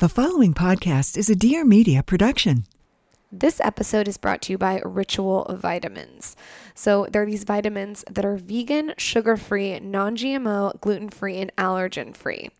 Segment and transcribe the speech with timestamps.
[0.00, 2.66] The following podcast is a Dear Media production.
[3.32, 6.36] This episode is brought to you by Ritual Vitamins.
[6.72, 11.50] So, there are these vitamins that are vegan, sugar free, non GMO, gluten free, and
[11.56, 12.50] allergen free.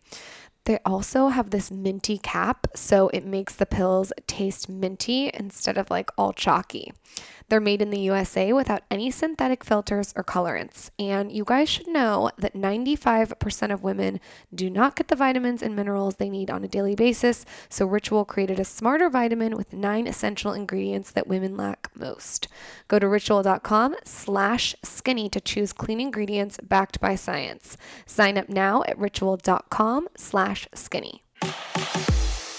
[0.65, 5.89] They also have this minty cap, so it makes the pills taste minty instead of
[5.89, 6.91] like all chalky.
[7.49, 10.91] They're made in the USA without any synthetic filters or colorants.
[10.99, 14.19] And you guys should know that 95% of women
[14.53, 17.45] do not get the vitamins and minerals they need on a daily basis.
[17.67, 22.47] So Ritual created a smarter vitamin with nine essential ingredients that women lack most.
[22.87, 27.77] Go to ritual.com slash skinny to choose clean ingredients backed by science.
[28.05, 31.23] Sign up now at ritual.com slash skinny.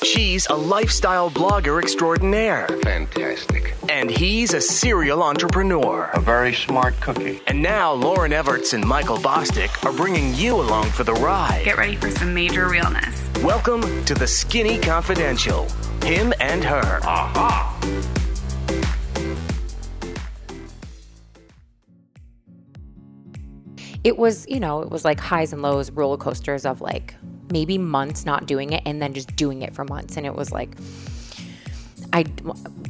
[0.02, 2.66] She's a lifestyle blogger extraordinaire.
[2.82, 3.74] Fantastic.
[3.90, 6.08] And he's a serial entrepreneur.
[6.14, 7.42] A very smart cookie.
[7.46, 11.64] And now Lauryn Evarts and Michael Bosstick are bringing you along for the ride.
[11.66, 13.28] Get ready for some major realness.
[13.42, 15.68] Welcome to the Skinny Confidential.
[16.02, 17.00] Him and her.
[17.02, 17.76] Aha!
[24.02, 27.14] it was, you know, it was like highs and lows, roller coasters of like
[27.50, 30.16] maybe months not doing it and then just doing it for months.
[30.16, 30.70] And it was like,
[32.12, 32.24] I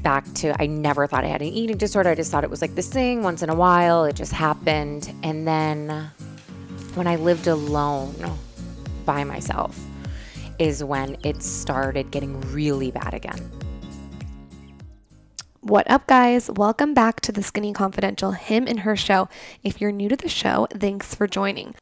[0.03, 2.11] back to I never thought I had an eating disorder.
[2.11, 4.05] I just thought it was like this thing once in a while.
[4.05, 5.13] It just happened.
[5.23, 6.11] And then
[6.95, 8.15] when I lived alone
[9.05, 9.79] by myself
[10.59, 13.51] is when it started getting really bad again.
[15.61, 16.51] What up, guys?
[16.51, 19.29] Welcome back to the Skinny Confidential Him and Her show.
[19.63, 21.75] If you're new to the show, thanks for joining.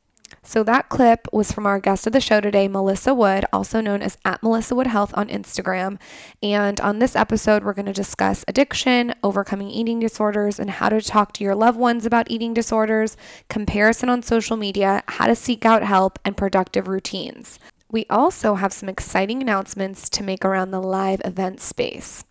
[0.49, 4.01] So, that clip was from our guest of the show today, Melissa Wood, also known
[4.01, 6.01] as at Melissa Wood Health on Instagram.
[6.43, 11.03] And on this episode, we're going to discuss addiction, overcoming eating disorders, and how to
[11.03, 13.15] talk to your loved ones about eating disorders,
[13.51, 17.59] comparison on social media, how to seek out help, and productive routines.
[17.91, 22.25] We also have some exciting announcements to make around the live event space.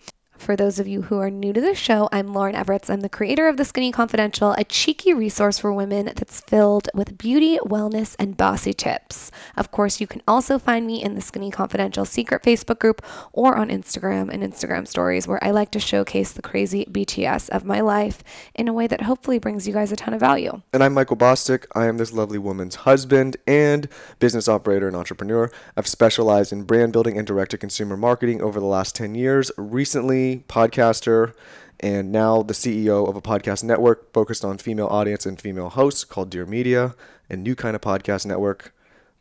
[0.47, 2.89] For those of you who are new to the show, I'm Lauryn Evarts.
[2.89, 7.17] I'm the creator of The Skinny Confidential, a cheeky resource for women that's filled with
[7.17, 9.29] beauty, wellness, and bossy tips.
[9.57, 13.57] Of course, you can also find me in the Skinny Confidential secret Facebook group or
[13.57, 17.81] on Instagram and Instagram stories, where I like to showcase the crazy BTS of my
[17.81, 18.23] life
[18.55, 20.61] in a way that hopefully brings you guys a ton of value.
[20.71, 21.65] And I'm Michael Bosstick.
[21.75, 23.89] I am this lovely woman's husband and
[24.19, 25.51] business operator and entrepreneur.
[25.75, 29.51] I've specialized in brand building and direct to consumer marketing over the last 10 years.
[29.57, 31.33] Recently, podcaster,
[31.79, 36.03] and now the CEO of a podcast network focused on female audience and female hosts
[36.03, 36.95] called Dear Media,
[37.29, 38.73] a new kind of podcast network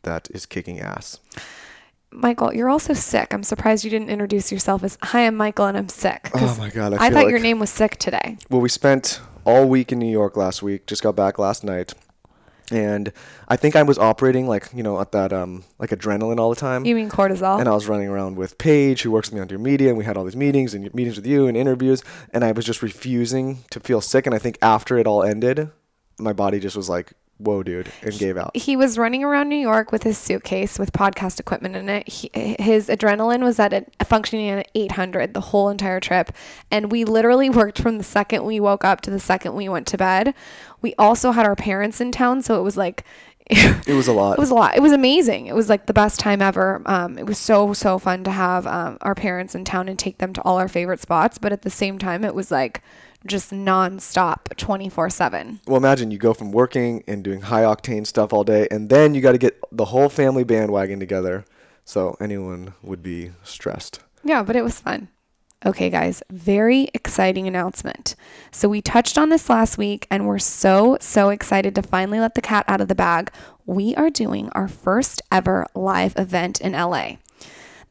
[0.03, 1.19] that is kicking ass.
[2.11, 3.33] Michael, you're also sick.
[3.33, 6.31] I'm surprised you didn't introduce yourself as Hi, I'm Michael and I'm sick.
[6.33, 6.93] Oh my God.
[6.93, 8.37] I, I, thought feel your name was sick today.
[8.49, 11.93] Well, we spent all week in New York last week, just got back last night.
[12.69, 13.13] And
[13.47, 16.59] I think I was operating like, you know, at that, um, like adrenaline all the
[16.59, 16.85] time.
[16.85, 17.59] You mean cortisol?
[17.59, 19.97] and I was running around with Paige, who works with me on Dear Media, and
[19.97, 22.81] we had all these meetings and meetings with you and interviews, and I was just
[22.81, 24.25] refusing to feel sick.
[24.25, 25.69] And I think after it all ended,
[26.19, 28.57] my body just was like, "Whoa, dude," and gave out.
[28.57, 32.07] he was running around New York with his suitcase with podcast equipment in it.
[32.09, 36.31] He, his adrenaline was at a, functioning at 800 the whole entire trip.
[36.71, 39.85] And we literally worked from the second we woke up to the second we went
[39.87, 40.33] to bed.
[40.81, 42.41] We also had our parents in town.
[42.41, 43.03] So it was like,
[43.49, 44.33] It was a lot.
[44.33, 44.75] It was a lot.
[44.75, 45.47] It was amazing.
[45.47, 46.81] It was like the best time ever.
[46.85, 50.17] Um, it was so so fun to have um, our parents in town and take
[50.17, 51.37] them to all our favorite spots.
[51.37, 52.81] But at the same time, it was like
[53.25, 55.61] just nonstop, twenty four seven.
[55.65, 59.15] well, imagine you go from working and doing high octane stuff all day, and then
[59.15, 61.45] you got to get the whole family bandwagon together.
[61.85, 64.01] So anyone would be stressed.
[64.25, 65.07] Yeah, but it was fun.
[65.65, 68.15] Okay, guys, very exciting announcement.
[68.51, 72.35] So, we touched on this last week, and we're so, so excited to finally let
[72.35, 73.31] the cat out of the bag.
[73.65, 77.13] We are doing our first ever live event in LA.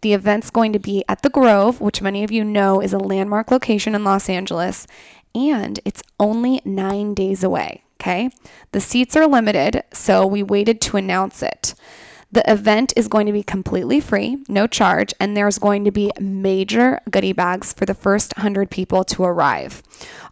[0.03, 2.99] The event's going to be at the Grove, which many of you know is a
[2.99, 4.87] landmark location in Los Angeles,
[5.35, 7.83] and it's only nine days away.
[8.01, 8.31] Okay.
[8.71, 11.75] The seats are limited, so we waited to announce it.
[12.33, 16.11] The event is going to be completely free, no charge, and there's going to be
[16.21, 19.83] major goodie bags for the first 100 people to arrive.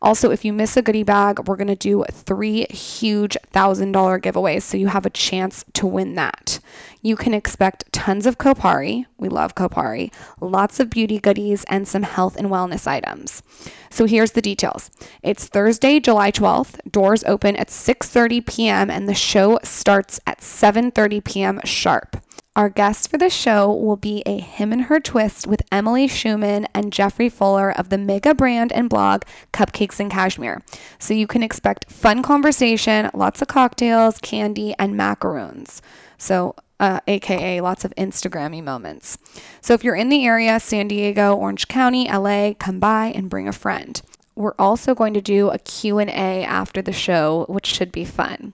[0.02, 4.62] Also, if you miss a goodie bag, we're going to do three huge $1,000 giveaways,
[4.62, 6.60] so you have a chance to win that.
[7.02, 9.04] You can expect tons of Kopari.
[9.18, 10.12] We love Kopari.
[10.40, 13.42] Lots of beauty goodies and some health and wellness items.
[13.90, 14.90] So here's the details.
[15.22, 16.80] It's Thursday, July 12th.
[16.90, 18.90] Doors open at 6:30 p.m.
[18.90, 21.60] and the show starts at 7:30 p.m.
[21.64, 22.16] sharp.
[22.56, 26.66] Our guest for the show will be a him and her twist with Emily Schuman
[26.72, 29.22] and Jeffrey Fuller of the mega brand and blog
[29.52, 30.62] Cupcakes and Cashmere.
[31.00, 35.82] So you can expect fun conversation, lots of cocktails, candy, and macaroons.
[36.16, 39.18] So uh, aka lots of Instagrammy moments.
[39.60, 43.48] So if you're in the area, San Diego, Orange County, LA, come by and bring
[43.48, 44.00] a friend.
[44.36, 48.52] We're also going to do a Q&A after the show, which should be fun.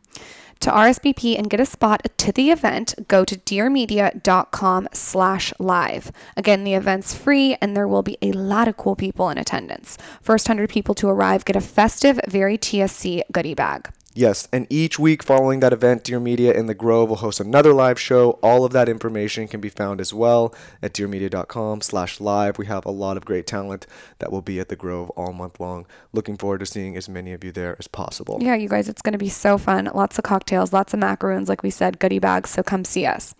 [0.60, 6.12] To RSVP and get a spot to the event, go to dearmedia.com slash live.
[6.36, 9.96] Again, the event's free and there will be a lot of cool people in attendance.
[10.20, 13.90] First 100 people to arrive get a festive, very TSC goodie bag.
[14.12, 17.72] Yes, and each week following that event, Dear Media in the Grove will host another
[17.72, 18.32] live show.
[18.42, 20.52] All of that information can be found as well
[20.82, 22.58] at dearmedia.com slash live.
[22.58, 23.86] We have a lot of great talent
[24.18, 25.86] that will be at the Grove all month long.
[26.12, 28.38] Looking forward to seeing as many of you there as possible.
[28.40, 29.88] Yeah, you guys, it's going to be so fun.
[29.94, 32.50] Lots of cocktails, lots of macaroons, like we said, goodie bags.
[32.50, 33.34] So come see us.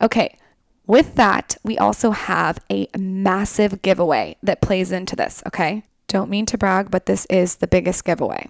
[0.00, 0.38] Okay.
[0.86, 5.82] With that, we also have a massive giveaway that plays into this, okay?
[6.08, 8.48] Don't mean to brag, but this is the biggest giveaway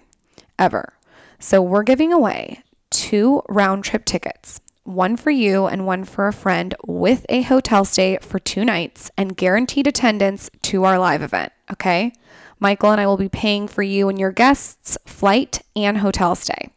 [0.59, 0.93] ever.
[1.39, 6.33] So we're giving away two round trip tickets, one for you and one for a
[6.33, 11.51] friend with a hotel stay for two nights and guaranteed attendance to our live event.
[11.71, 12.13] Okay.
[12.59, 16.69] Michael and I will be paying for you and your guests' flight and hotel stay.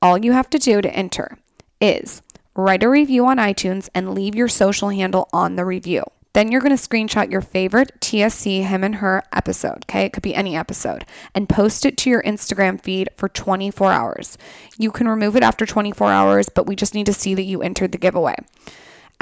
[0.00, 1.38] All you have to do to enter
[1.80, 2.22] is
[2.54, 6.04] write a review on iTunes and leave your social handle on the review.
[6.34, 10.04] Then you're going to screenshot your favorite TSC him and her episode, okay?
[10.04, 14.36] It could be any episode, and post it to your Instagram feed for 24 hours.
[14.76, 17.62] You can remove it after 24 hours, but we just need to see that you
[17.62, 18.34] entered the giveaway.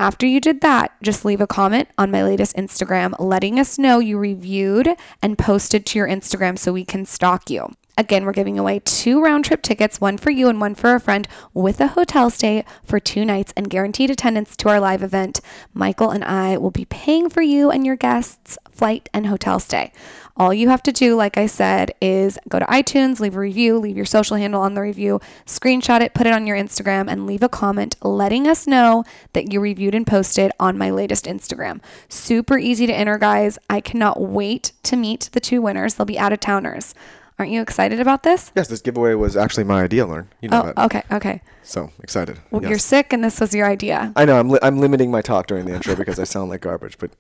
[0.02, 4.00] After you did that, just leave a comment on my latest Instagram letting us know
[4.00, 4.88] you reviewed
[5.22, 7.70] and posted to your Instagram so we can stalk you.
[7.96, 11.00] Again, we're giving away two round trip tickets, one for you and one for a
[11.00, 15.40] friend, with a hotel stay for two nights and guaranteed attendance to our live event.
[15.72, 19.92] Michael and I will be paying for you and your guests' flight and hotel stay.
[20.36, 23.78] All you have to do, like I said, is go to iTunes, leave a review,
[23.78, 27.26] leave your social handle on the review, screenshot it, put it on your Instagram, and
[27.26, 31.80] leave a comment letting us know that you reviewed and posted on my latest Instagram.
[32.08, 33.58] Super easy to enter, guys.
[33.68, 35.94] I cannot wait to meet the two winners.
[35.94, 36.94] They'll be out of towners.
[37.38, 38.52] Aren't you excited about this?
[38.54, 40.26] Yes, this giveaway was actually my idea, Lauryn.
[40.40, 40.78] You know Oh, that.
[40.78, 41.42] okay, okay.
[41.62, 42.38] So excited.
[42.50, 42.68] Well, Yes.
[42.70, 44.12] You're sick, and this was your idea.
[44.16, 46.60] I know I'm, li- I'm limiting my talk during the intro because I sound like
[46.60, 47.10] garbage, but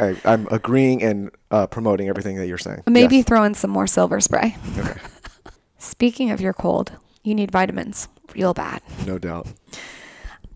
[0.00, 2.82] I, I'm agreeing and uh, promoting everything that you're saying.
[2.86, 3.26] Maybe Yes.
[3.26, 4.56] throw in some more silver spray.
[4.78, 4.98] Okay.
[5.78, 6.92] Speaking of your cold,
[7.22, 8.80] you need vitamins real bad.
[9.06, 9.46] No doubt.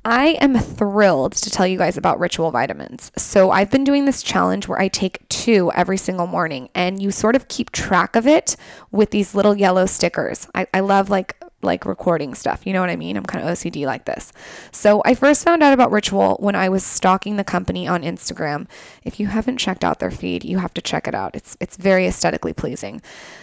[0.04, 3.12] I am thrilled to tell you guys about Ritual Vitamins.
[3.16, 7.12] So, I've been doing this challenge where I take two every single morning, and you
[7.12, 8.56] sort of keep track of it
[8.90, 10.48] with these little yellow stickers.
[10.56, 12.66] I, I love like like recording stuff.
[12.66, 13.16] You know what I mean?
[13.16, 14.32] I'm kind of OCD like this.
[14.70, 18.66] So I first found out about Ritual when I was stalking the company on Instagram.
[19.04, 21.34] If you haven't checked out their feed, you have to check it out.
[21.34, 23.00] It's it's very aesthetically pleasing.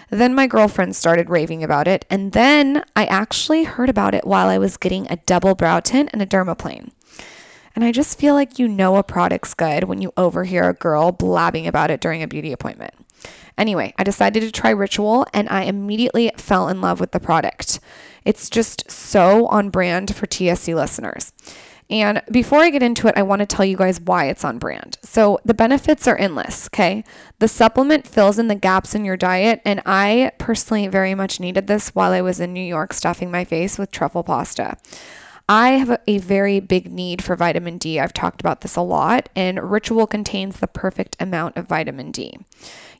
[0.10, 4.48] Then my girlfriend started raving about it, and then I actually heard about it while
[4.48, 6.92] I was getting a double brow tint and a dermaplane.
[7.75, 11.12] And I just feel like you know a product's good when you overhear a girl
[11.12, 12.94] blabbing about it during a beauty appointment.
[13.57, 17.80] Anyway, I decided to try Ritual and I immediately fell in love with the product.
[18.25, 21.33] It's just so on brand for TSC listeners.
[21.92, 24.60] And before I get into it, I want to tell you guys why it's on
[24.60, 25.00] brand.
[25.01, 27.04] So, the benefits are endless, okay?
[27.39, 31.66] The supplement fills in the gaps in your diet, and I personally very much needed
[31.66, 34.77] this while I was in New York stuffing my face with truffle pasta.
[35.48, 38.00] I have a- very big need for vitamin D.
[38.00, 42.38] I've talked about this a lot, and Ritual contains the perfect amount of vitamin D.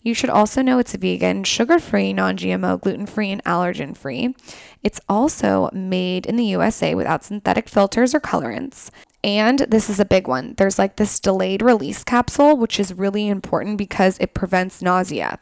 [0.02, 4.36] You should also know it's vegan, sugar free, non GMO, gluten free, and allergen free.
[4.82, 8.90] It's also made in the USA without synthetic filters or colorants.
[9.24, 10.54] And this is a big one.
[10.58, 15.40] There's like this delayed release capsule, which is really important because it prevents nausea.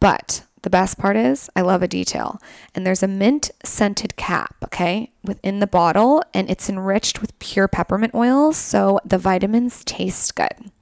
[0.00, 2.40] But the best part is, I love a detail.
[2.74, 7.68] And there's a mint scented cap, okay, within the bottle, and it's enriched with pure
[7.68, 10.72] peppermint oil, so the vitamins taste good.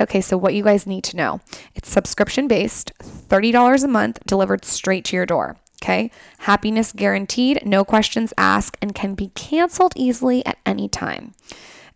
[0.00, 1.40] Okay, so what you guys need to know
[1.74, 5.56] it's subscription based, $30 a month, delivered straight to your door.
[5.82, 11.34] Okay, happiness guaranteed, no questions asked, and can be canceled easily at any time.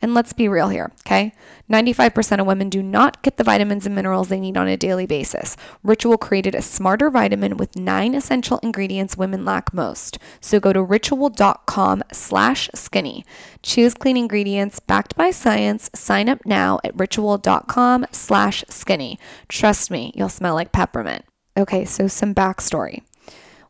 [0.00, 1.32] And let's be real here, okay?
[1.68, 5.06] 95% of women do not get the vitamins and minerals they need on a daily
[5.06, 5.56] basis.
[5.82, 10.18] Ritual created a smarter vitamin with nine essential ingredients women lack most.
[10.40, 13.24] So go to ritual.com slash skinny.
[13.62, 15.90] Choose clean ingredients backed by science.
[15.96, 19.18] Sign up now at ritual.com slash skinny.
[19.48, 21.24] Trust me, you'll smell like peppermint.
[21.56, 23.02] Okay, so some backstory.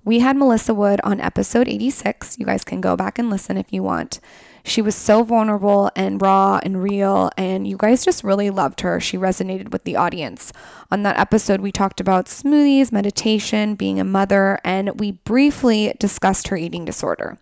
[0.04, 2.38] We had Melissa Wood on episode 86.
[2.38, 4.20] You guys can go back and listen if you want.
[4.68, 9.00] She was so vulnerable and raw and real, and you guys just really loved her.
[9.00, 10.52] She resonated with the audience.
[10.90, 16.48] On that episode, we talked about smoothies, meditation, being a mother, and we briefly discussed
[16.48, 17.38] her eating disorder.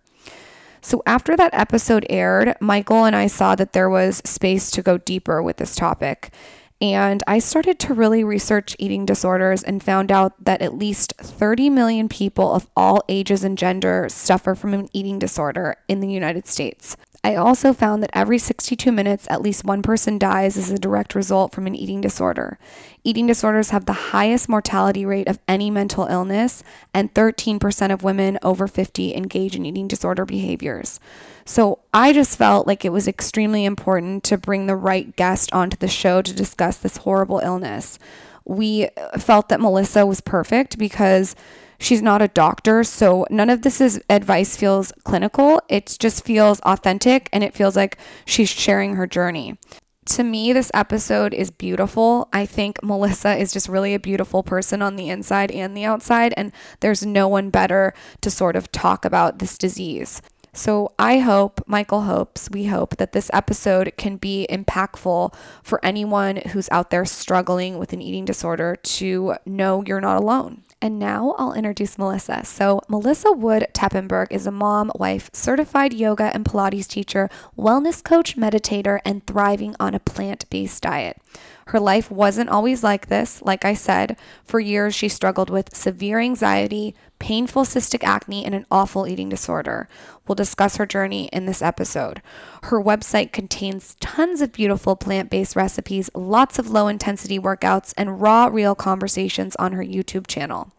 [0.79, 4.97] So, after that episode aired, Michael and I saw that there was space to go
[4.97, 6.31] deeper with this topic.
[6.79, 11.71] And I started to really research eating disorders and found out that at least 30
[11.71, 16.45] million people of all ages and gender suffer from an eating disorder in the United
[16.45, 16.95] States.
[17.27, 21.13] I also found that every 62 minutes, at least one person dies as a direct
[21.13, 22.57] result from an eating disorder.
[23.03, 28.39] Eating disorders have the highest mortality rate of any mental illness, and 13% of women
[28.43, 31.01] over 50 engage in eating disorder behaviors.
[31.43, 35.75] So I just felt like it was extremely important to bring the right guest onto
[35.75, 37.99] the show to discuss this horrible illness.
[38.45, 41.35] We felt that Melissa was perfect because
[41.79, 45.61] she's not a doctor, so none of this is advice feels clinical.
[45.69, 49.57] It just feels authentic and it feels like she's sharing her journey.
[50.05, 52.29] To me, this episode is beautiful.
[52.31, 56.33] I think Melissa is just really a beautiful person on the inside and the outside,
[56.37, 60.21] and there's no one better to sort of talk about this disease.
[60.53, 66.37] So I hope, Michael hopes, we hope that this episode can be impactful for anyone
[66.37, 70.63] who's out there struggling with an eating disorder to know you're not alone.
[70.79, 72.45] And now I'll introduce Melissa.
[72.45, 78.37] So, Melissa Wood Tepperberg is a mom, wife, certified yoga and Pilates teacher, wellness coach,
[78.37, 81.19] meditator, and thriving on a plant based diet.
[81.67, 83.41] Her life wasn't always like this.
[83.41, 88.65] Like I said, for years she struggled with severe anxiety, painful cystic acne, and an
[88.71, 89.89] awful eating disorder.
[90.27, 92.21] We'll discuss her journey in this episode.
[92.63, 98.21] Her website contains tons of beautiful plant based recipes, lots of low intensity workouts, and
[98.21, 100.71] raw, real conversations on her YouTube channel.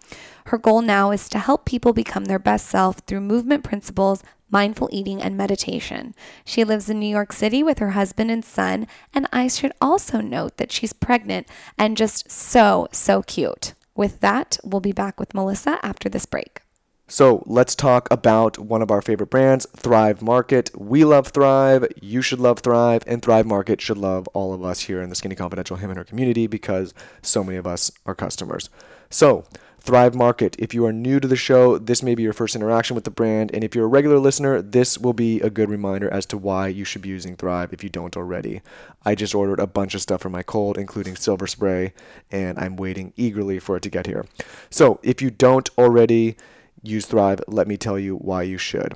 [0.49, 4.89] Her goal now is to help people become their best self through movement principles, mindful
[4.91, 6.15] eating, and meditation.
[6.43, 10.23] She lives in New York City with her husband and son, and I should also
[10.23, 13.75] note that she's pregnant and just so, so cute.
[13.95, 16.63] With that, we'll be back with Melissa after this break.
[17.09, 20.71] So let's talk about one of our favorite brands, Thrive Market.
[20.75, 21.87] We love Thrive.
[22.01, 25.15] You should love Thrive, and Thrive Market should love all of us here in the
[25.15, 28.71] Skinny Confidential Him and Her community because so many of us are customers.
[29.11, 29.45] So,
[29.81, 30.57] Thrive Market.
[30.59, 33.11] If you are new to the show, this may be your first interaction with the
[33.11, 33.51] brand.
[33.55, 36.69] And if you're a regular listener, this will be a good reminder as to why
[36.69, 38.61] you should be using Thrive if you don't already.
[39.05, 41.95] I just ordered a bunch of stuff for my cold, including silver spray,
[42.31, 44.27] and I'm waiting eagerly for it to get here.
[44.69, 46.37] So if you don't already
[46.83, 48.95] use Thrive, let me tell you why you should.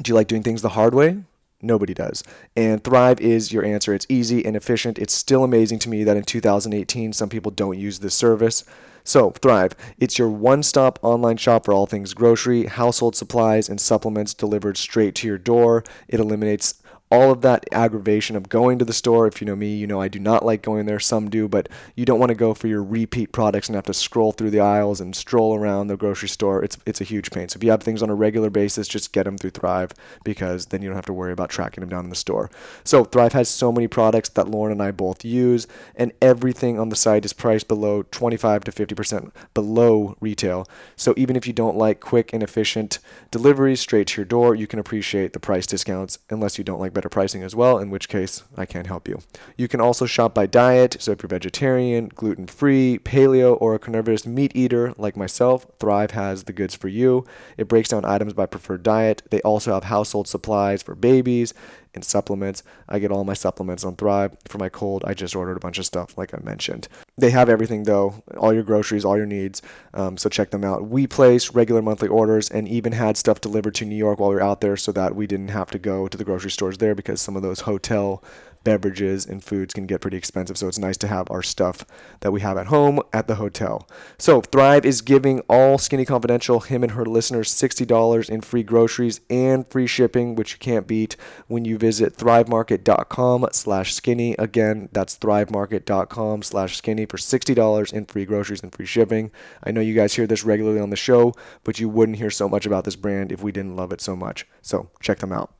[0.00, 1.22] Do you like doing things the hard way?
[1.60, 2.22] Nobody does.
[2.56, 3.94] And Thrive is your answer.
[3.94, 4.98] It's easy and efficient.
[4.98, 8.64] It's still amazing to me that in 2018, some people don't use this service.
[9.06, 13.78] So, Thrive, it's your one stop online shop for all things grocery, household supplies, and
[13.78, 15.84] supplements delivered straight to your door.
[16.08, 16.82] It eliminates
[17.14, 19.28] all of that aggravation of going to the store.
[19.28, 20.98] If you know me, you know I do not like going there.
[20.98, 23.94] Some do, but you don't want to go for your repeat products and have to
[23.94, 26.64] scroll through the aisles and stroll around the grocery store.
[26.64, 27.48] It's it's a huge pain.
[27.48, 29.92] So if you have things on a regular basis, just get them through Thrive
[30.24, 32.50] because then you don't have to worry about tracking them down in the store.
[32.82, 36.88] So Thrive has so many products that Lauryn and I both use, and everything on
[36.88, 40.66] the site is priced below 25 to 50% below retail.
[40.96, 42.98] So even if you don't like quick and efficient
[43.30, 46.92] deliveries straight to your door, you can appreciate the price discounts unless you don't like
[46.92, 49.20] better pricing as well, in which case I can't help you.
[49.56, 53.78] You can also shop by diet, so if you're vegetarian, gluten free, paleo, or a
[53.78, 57.24] carnivorous meat eater like myself, Thrive has the goods for you.
[57.56, 59.22] It breaks down items by preferred diet.
[59.30, 61.54] They also have household supplies for babies
[61.94, 62.62] and supplements.
[62.88, 64.36] I get all my supplements on Thrive.
[64.48, 66.88] For my cold, I just ordered a bunch of stuff, like I mentioned.
[67.16, 69.62] They have everything, though all your groceries, all your needs.
[69.92, 70.88] Um, so check them out.
[70.88, 74.36] We place regular monthly orders and even had stuff delivered to New York while we
[74.36, 76.94] were out there so that we didn't have to go to the grocery stores there
[76.94, 78.22] because some of those hotel
[78.64, 80.58] beverages and foods can get pretty expensive.
[80.58, 81.84] So it's nice to have our stuff
[82.20, 83.88] that we have at home at the hotel.
[84.18, 89.20] So Thrive is giving all Skinny Confidential, him and her listeners, $60 in free groceries
[89.30, 91.16] and free shipping, which you can't beat
[91.46, 94.34] when you visit thrivemarket.com slash skinny.
[94.38, 99.30] Again, that's thrivemarket.com slash skinny for $60 in free groceries and free shipping.
[99.62, 102.48] I know you guys hear this regularly on the show, but you wouldn't hear so
[102.48, 104.46] much about this brand if we didn't love it so much.
[104.62, 105.52] So check them out.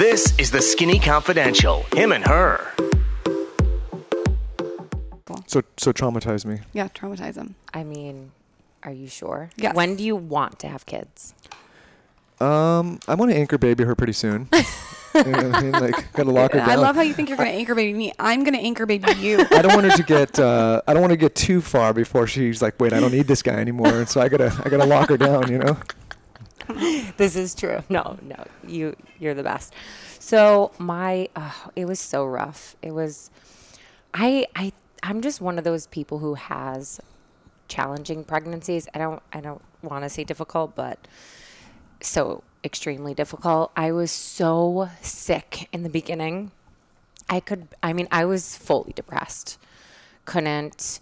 [0.00, 1.84] This is the Skinny Confidential.
[1.94, 2.72] Him and her.
[5.46, 6.60] So so traumatize me.
[6.72, 7.54] Yeah, traumatize them.
[7.74, 8.32] I mean,
[8.82, 9.50] are you sure?
[9.56, 9.74] Yes.
[9.74, 11.34] When do you want to have kids?
[12.40, 14.48] Um, I want to anchor baby her pretty soon.
[15.14, 15.72] you know what I mean?
[15.72, 16.70] Like, gotta lock her down.
[16.70, 18.10] I love how you think you're going to anchor baby me.
[18.18, 19.44] I'm going to anchor baby you.
[19.50, 20.38] I don't want her to get.
[20.38, 23.26] Uh, I don't want to get too far before she's like, "Wait, I don't need
[23.26, 25.52] this guy anymore." And so I gotta, I gotta lock her down.
[25.52, 25.76] You know.
[27.16, 27.82] this is true.
[27.88, 29.74] No, no, you you're the best.
[30.18, 32.76] So my, uh, it was so rough.
[32.82, 33.30] It was,
[34.14, 34.72] I I
[35.02, 37.00] I'm just one of those people who has
[37.68, 38.88] challenging pregnancies.
[38.94, 41.06] I don't I don't want to say difficult, but
[42.00, 43.72] so extremely difficult.
[43.76, 46.52] I was so sick in the beginning.
[47.28, 49.58] I could, I mean, I was fully depressed.
[50.24, 51.00] Couldn't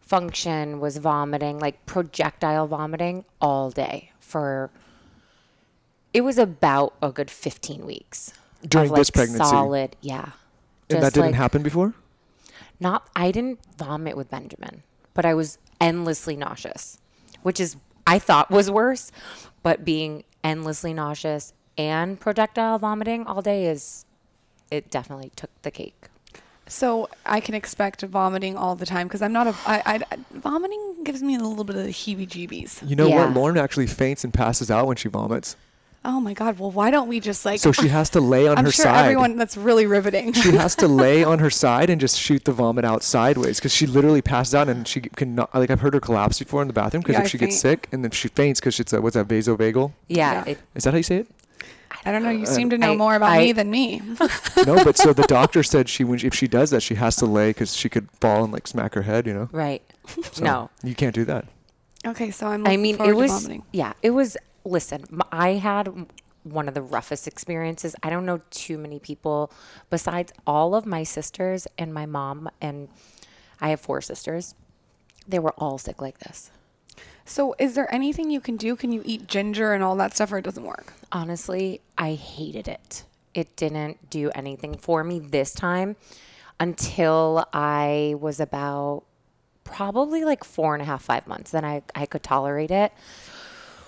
[0.00, 4.70] function, was vomiting, like projectile vomiting all day for,
[6.16, 8.32] it was about a good 15 weeks.
[8.62, 9.44] of, During this pregnancy?
[9.44, 10.30] Solid, yeah.
[10.88, 11.92] And that didn't like, happen before?
[12.80, 14.82] not I didn't vomit with Benjamin,
[15.12, 16.98] but I was endlessly nauseous,
[17.42, 19.12] which is I thought was worse,
[19.62, 24.06] but being endlessly nauseous and projectile vomiting all day is
[24.70, 26.08] it definitely took the cake.
[26.66, 29.54] So I can expect vomiting all the time because I'm not a.
[29.66, 30.00] I, I,
[30.32, 32.88] vomiting gives me a little bit of the heebie-jeebies.
[32.88, 33.26] You know Yeah.
[33.26, 33.34] what?
[33.34, 35.56] Lauren actually faints and passes out when she vomits.
[36.08, 36.58] Oh my god!
[36.60, 37.58] Well, why don't we just like?
[37.58, 39.02] So she has to lay on I'm her sure side.
[39.04, 39.36] everyone.
[39.36, 40.32] That's really riveting.
[40.32, 43.74] she has to lay on her side and just shoot the vomit out sideways because
[43.74, 45.52] she literally passes out and she cannot.
[45.54, 47.58] Like I've heard her collapse before in the bathroom because Yeah, if I she gets
[47.58, 49.92] sick and then she faints because it's a what's that vasovagal?
[50.06, 50.52] Yeah, Yeah.
[50.52, 51.28] It, Is that how you say it?
[52.04, 52.30] I don't know.
[52.30, 54.00] You uh, seem to know I- more about I- me than me.
[54.64, 57.16] no, but so the doctor said she when she, if she does that she has
[57.16, 59.26] to lay because she could fall and like smack her head.
[59.26, 59.48] You know.
[59.50, 59.82] right.
[60.32, 60.70] So no.
[60.84, 61.46] you can't do that.
[62.06, 62.64] okay, so I'm.
[62.64, 63.64] I mean, it was vomiting.
[63.72, 64.36] yeah, it was
[64.66, 66.06] listen, I had
[66.42, 67.96] one of the roughest experiences.
[68.02, 69.50] I don't know too many people
[69.90, 72.88] besides all of my sisters and my mom and
[73.60, 74.54] I have four sisters.
[75.26, 76.50] They were all sick like this.
[77.24, 78.76] So, is there anything you can do?
[78.76, 80.92] Can you eat ginger and all that stuff, or it doesn't work?
[81.12, 83.04] honestly, I hated it.
[83.34, 85.96] It didn't do anything for me this time
[86.58, 89.04] until I was about
[89.64, 91.50] probably like four and a half, five months.
[91.50, 92.92] Then I, I could tolerate it.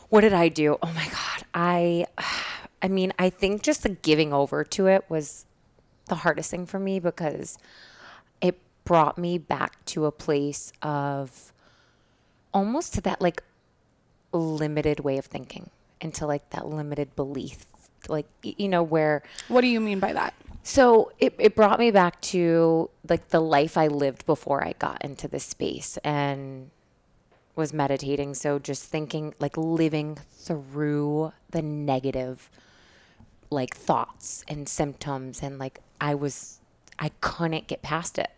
[0.08, 0.78] What did I do?
[0.82, 1.44] Oh my God.
[1.54, 2.06] I,
[2.82, 5.44] I mean, I think just the giving over to it was
[6.06, 7.58] the hardest thing for me because
[8.40, 11.52] it brought me back to a place of
[12.54, 13.42] almost to that like
[14.32, 17.66] limited way of thinking into like that limited belief
[18.08, 20.32] like you know where What do you mean by that?
[20.62, 25.04] so it, it brought me back to like the life i lived before i got
[25.04, 26.70] into this space and
[27.58, 32.48] was meditating so just thinking like living through the negative
[33.50, 36.61] like thoughts and symptoms and like i was
[36.98, 38.30] i couldn't get past it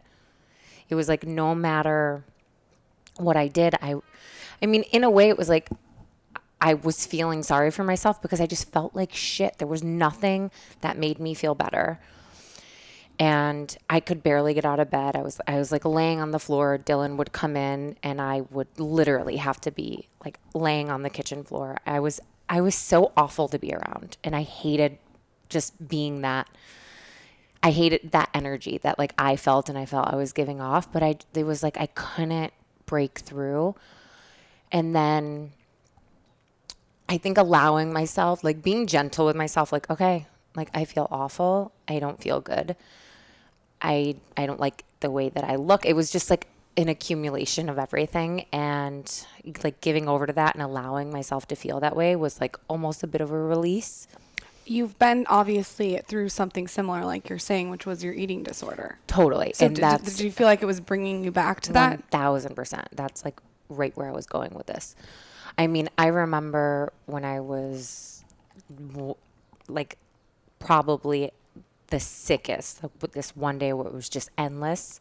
[0.88, 2.24] it was like no matter
[3.18, 3.94] what i did i
[4.62, 5.68] i mean in a way it was like
[6.62, 9.56] I was feeling sorry for myself because I just felt like shit.
[9.56, 10.50] There was nothing
[10.82, 11.98] that made me feel better.
[13.20, 15.14] And I could barely get out of bed.
[15.14, 16.78] I was I was like laying on the floor.
[16.78, 21.10] Dylan would come in and I would literally have to be like laying on the
[21.10, 21.76] kitchen floor.
[21.86, 24.98] I was I was so awful to be around and I hated
[25.50, 26.48] just being that
[27.62, 30.90] I hated that energy that like I felt and I felt I was giving off,
[30.90, 32.54] but I it was like I couldn't
[32.86, 33.74] break through.
[34.72, 35.52] And then
[37.08, 41.72] I think allowing myself, like being gentle with myself, like, okay, like I feel awful.
[41.88, 42.76] I don't feel good.
[43.82, 45.86] I I don't like the way that I look.
[45.86, 49.26] It was just like an accumulation of everything and
[49.64, 53.02] like giving over to that and allowing myself to feel that way was like almost
[53.02, 54.06] a bit of a release.
[54.64, 58.98] You've been obviously through something similar, like you're saying, which was your eating disorder.
[59.08, 59.52] Totally.
[59.54, 61.90] So, and did, that's did you feel like it was bringing you back to that?
[61.90, 62.88] One thousand percent.
[62.92, 64.94] That's like right where I was going with this.
[65.58, 68.24] I mean, I remember when I was
[69.68, 69.98] like
[70.60, 71.32] probably
[71.90, 72.82] the sickest.
[72.82, 75.00] like, with This one day where it was just endless.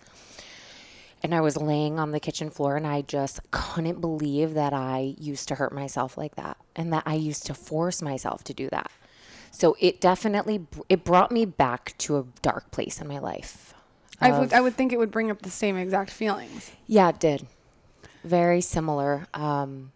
[1.22, 5.16] And I was laying on the kitchen floor and I just couldn't believe that I
[5.18, 8.70] used to hurt myself like that and that I used to force myself to do
[8.70, 8.90] that.
[9.52, 13.74] So it definitely it brought me back to a dark place in my life.
[14.22, 16.72] I would I would think it would bring up the same exact feelings.
[16.88, 17.48] Yeah, it did.
[18.24, 19.28] Very similar.
[19.34, 19.92] Um,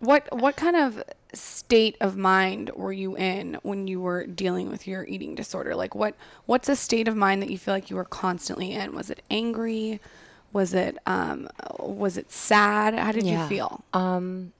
[0.00, 1.02] What what kind of
[1.36, 5.74] state of mind were you in when you were dealing with your eating disorder?
[5.74, 6.14] Like what
[6.46, 8.94] what's a state of mind that you feel like you were constantly in?
[8.94, 10.00] Was it angry?
[10.52, 12.94] Was it um was it sad?
[12.94, 13.84] How did you feel?
[13.92, 14.52] Um,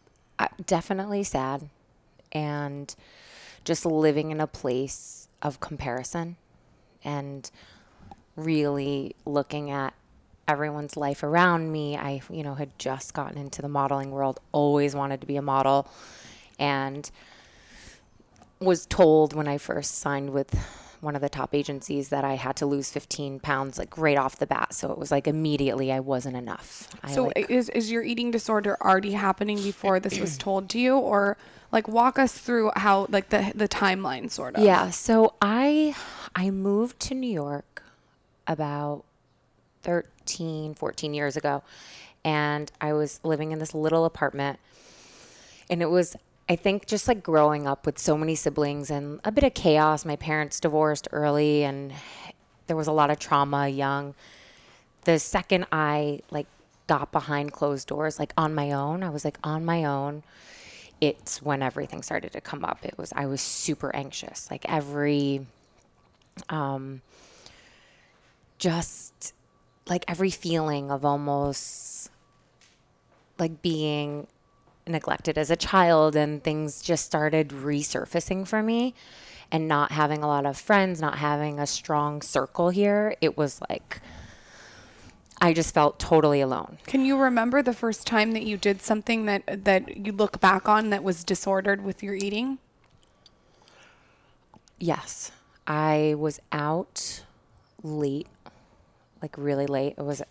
[0.67, 1.69] definitely sad,
[2.33, 2.95] and
[3.65, 6.37] just living in a place of comparison,
[7.05, 7.51] and
[8.37, 9.95] really looking at
[10.47, 11.97] everyone's life around me.
[11.97, 14.41] I, you know, had just gotten into the modeling world.
[14.53, 15.89] Always wanted to be a model,
[16.59, 17.11] and
[18.61, 20.55] was told when I first signed with
[21.01, 24.39] one of the top agencies that I had to lose 15 pounds like right off
[24.39, 24.73] the bat.
[24.73, 26.89] So it was like immediately I wasn't enough.
[27.03, 30.79] I, So like, is is your eating disorder already happening before this was told to
[30.79, 31.37] you or
[31.71, 34.65] like walk us through how like the the timeline sort of.
[34.65, 35.95] Yeah, so I
[36.35, 37.83] I moved to New York
[38.47, 39.05] about
[39.83, 41.63] 13, 14 years ago
[42.25, 44.59] and I was living in this little apartment
[45.69, 46.17] and it was
[46.49, 50.05] I think just like growing up with so many siblings and a bit of chaos.
[50.05, 51.93] My parents divorced early and
[52.67, 54.15] there was a lot of trauma young.
[55.05, 56.47] The second I like
[56.87, 60.23] got behind closed doors, like on my own, I was like on my own.
[61.01, 62.85] It's when everything started to come up.
[62.85, 64.51] It was, I was super anxious.
[64.51, 65.47] Like every,
[66.51, 67.01] um,
[68.59, 69.33] just
[69.89, 72.11] like every feeling of almost
[73.39, 74.27] like being
[74.87, 78.95] neglected as a child and things just started resurfacing for me
[79.51, 83.61] and not having a lot of friends, not having a strong circle here, it was
[83.69, 84.01] like
[85.41, 86.79] I just felt totally alone.
[86.87, 90.69] Can you remember the first time that you did something that that you look back
[90.69, 92.59] on that was disordered with your eating?
[94.79, 95.33] Yes.
[95.67, 97.25] I was out
[97.83, 98.29] late,
[99.23, 99.95] like really late.
[99.99, 100.23] It was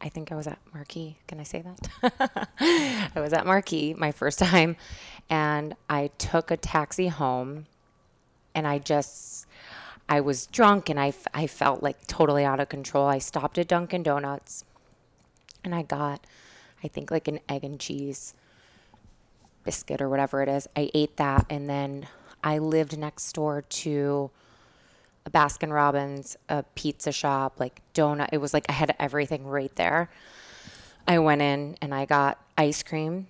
[0.00, 1.16] I think I was at Marquee.
[1.26, 2.50] Can I say that?
[2.60, 4.76] I was at Marquee my first time
[5.28, 7.66] and I took a taxi home
[8.54, 9.46] and I just
[10.08, 13.06] I was drunk and I, I felt like totally out of control.
[13.06, 14.64] I stopped at Dunkin' Donuts
[15.64, 16.24] and I got
[16.82, 18.34] I think like an egg and cheese
[19.64, 20.68] biscuit or whatever it is.
[20.76, 22.06] I ate that and then
[22.42, 24.30] I lived next door to
[25.28, 28.30] a Baskin Robbins, a pizza shop, like donut.
[28.32, 30.10] It was like I had everything right there.
[31.06, 33.28] I went in and I got ice cream.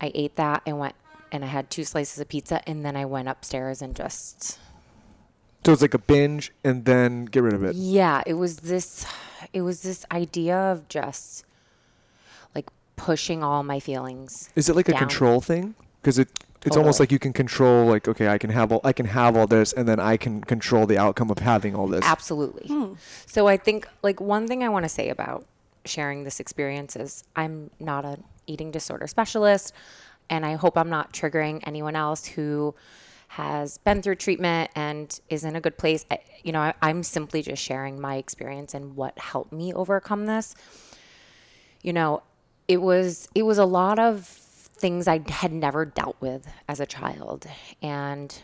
[0.00, 0.94] I ate that and went
[1.32, 4.58] and I had two slices of pizza and then I went upstairs and just
[5.64, 7.74] So it's like a binge and then get rid of it.
[7.76, 9.04] yeah, it was this
[9.52, 11.44] it was this idea of just
[12.54, 14.50] like pushing all my feelings.
[14.54, 15.74] Is it like a control thing?
[16.00, 16.28] Because it
[16.64, 19.36] it's almost like you can control like okay I can have all I can have
[19.36, 22.04] all this and then I can control the outcome of having all this.
[22.04, 22.68] Absolutely.
[22.68, 22.94] Hmm.
[23.26, 25.46] So I think like one thing I want to say about
[25.84, 29.72] sharing this experience is I'm not an eating disorder specialist
[30.28, 32.74] and I hope I'm not triggering anyone else who
[33.28, 36.04] has been through treatment and is in a good place.
[36.10, 40.26] I, you know, I, I'm simply just sharing my experience and what helped me overcome
[40.26, 40.54] this.
[41.82, 42.22] You know,
[42.66, 44.39] it was it was a lot of
[44.80, 47.46] things I had never dealt with as a child
[47.82, 48.42] and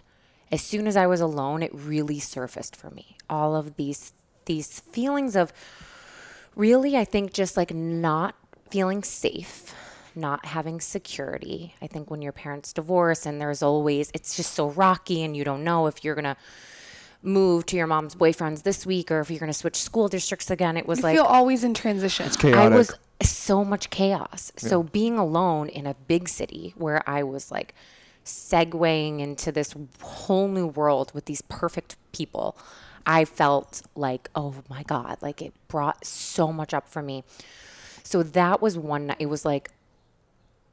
[0.53, 3.17] as soon as I was alone, it really surfaced for me.
[3.29, 4.13] All of these
[4.45, 5.53] these feelings of
[6.55, 8.37] really, I think, just like not
[8.71, 9.75] feeling safe,
[10.15, 11.75] not having security.
[11.83, 15.43] I think when your parents divorce and there's always it's just so rocky and you
[15.45, 16.37] don't know if you're gonna
[17.23, 20.77] move to your mom's boyfriend's this week or if you're gonna switch school districts again.
[20.77, 22.27] It was You like feel always in transition.
[22.27, 22.73] It's chaotic.
[22.73, 24.53] I was so much chaos.
[24.57, 27.75] So being alone in a big city where I was like
[28.25, 32.57] segueing into this whole new world with these perfect people,
[33.07, 37.25] I felt like, oh my God, like it brought so much up for me.
[38.03, 39.17] So that was one night.
[39.21, 39.71] It was like,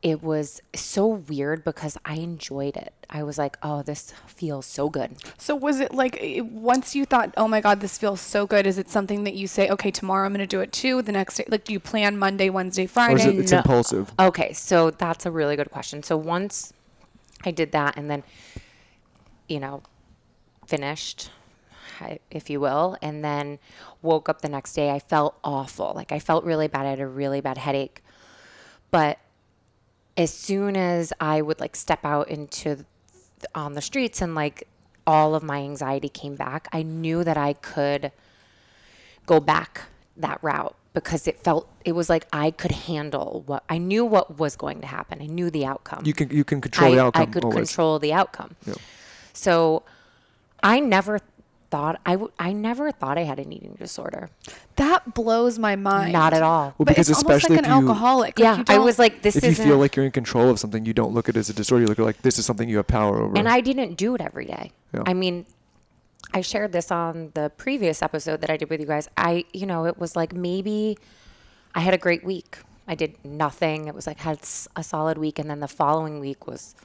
[0.04, 2.94] it was so weird because I enjoyed it.
[3.10, 5.16] I was like, oh, this feels so good.
[5.38, 8.68] So was it like eh, once you thought, "Oh my god, this feels so good,"
[8.68, 11.14] is it something that you say, "Okay, tomorrow I'm going to do it too." The
[11.14, 13.30] next day, like do you plan Monday, Wednesday, or is Friday?
[13.30, 13.60] it, it's No.
[13.60, 14.12] impulsive.
[14.20, 16.04] Okay, so that's a really good question.
[16.04, 16.74] So once
[17.46, 18.24] I did that and then,
[19.48, 19.84] you know,
[20.68, 21.32] finished,
[22.30, 23.58] if you will, and then
[24.02, 25.94] woke up the next day, I felt awful.
[25.96, 26.86] Like I felt really bad.
[26.86, 28.04] I had a really bad headache.
[28.92, 29.18] But
[30.18, 32.86] as soon as I would like step out into th-
[33.56, 34.68] on the streets and like
[35.06, 38.12] all of my anxiety came back, I knew that I could
[39.26, 39.82] go back
[40.18, 44.38] that route because it felt it was like I could handle what I knew what
[44.38, 45.22] was going to happen.
[45.22, 46.06] I knew the outcome.
[46.06, 47.70] You can you can control I, the outcome I could always.
[47.70, 48.56] control the outcome.
[49.34, 49.84] So
[50.62, 51.20] I never
[51.74, 54.30] thought I I never thought I had an eating disorder.
[54.76, 56.14] that blows my mind.
[56.14, 56.66] Not at all.
[56.66, 58.38] Well, But because it's almost especially like an if you alcoholic.
[58.38, 59.44] Like, yeah, you I was like this is.
[59.44, 61.40] if you isn't feel like you're in control of something, you don't look at it
[61.40, 61.82] as a disorder.
[61.82, 63.36] You look at it like this is something you have power over.
[63.36, 64.72] And I didn't do it every day.
[64.94, 65.02] Yeah.
[65.08, 65.48] I mean,
[66.32, 69.10] I shared this on the previous episode that I did with you guys.
[69.18, 70.98] I, you know, it was like maybe
[71.74, 72.60] I had a great week.
[72.88, 73.88] I did nothing.
[73.88, 74.40] It was like had
[74.76, 76.76] a solid week, and then the following week was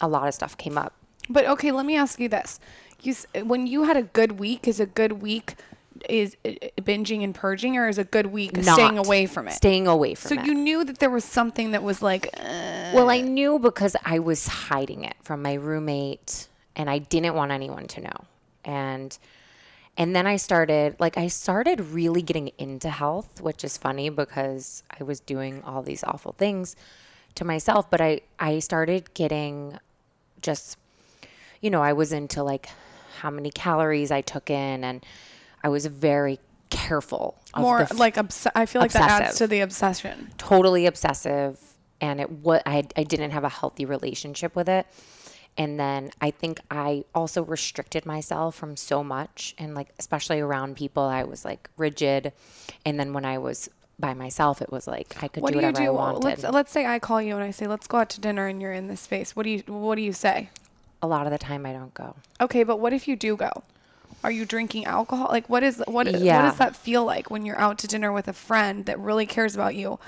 [0.00, 0.92] a lot of stuff came up.
[1.28, 2.60] But okay, let me ask you this:
[3.02, 5.56] you when you had a good week, is a good week
[6.08, 6.36] is
[6.78, 9.52] binging and purging, or is a good week staying away from it?
[9.52, 10.46] Staying away from so it.
[10.46, 14.18] you knew that there was something that was like, uh, Well, I knew because I
[14.18, 18.24] was hiding it from my roommate and I didn't want anyone to know.
[18.64, 19.16] And
[19.98, 24.82] and then I started like I started really getting into health, which is funny because
[24.98, 26.76] I was doing all these awful things
[27.36, 29.78] to myself, but I I started getting
[30.42, 30.78] just
[31.62, 32.68] you know, I was into like
[33.16, 35.04] how many calories I took in and
[35.64, 36.38] I was very
[36.70, 40.30] careful of more f- like obs- I feel like that adds to the obsession.
[40.38, 41.58] totally obsessive
[42.00, 44.86] and it what I I didn't have a healthy relationship with it.
[45.58, 49.54] And then I think I also restricted myself from so much.
[49.56, 52.34] And like, especially around people, I was like rigid.
[52.84, 55.66] And then when I was by myself, it was like I could What do do
[55.66, 56.24] whatever I wanted.
[56.24, 58.60] Let's let's say I call you and I say, "Let's go out to dinner," and
[58.60, 59.34] you're in this space.
[59.34, 60.50] What do you What do you say?
[61.02, 62.16] A lot of the time, I don't go.
[62.40, 63.50] Okay, but what if you do go?
[64.24, 65.28] Are you drinking alcohol?
[65.30, 66.06] Like, what is what?
[66.06, 66.42] What Yeah.
[66.42, 69.54] does that feel like when you're out to dinner with a friend that really cares
[69.54, 69.98] about you?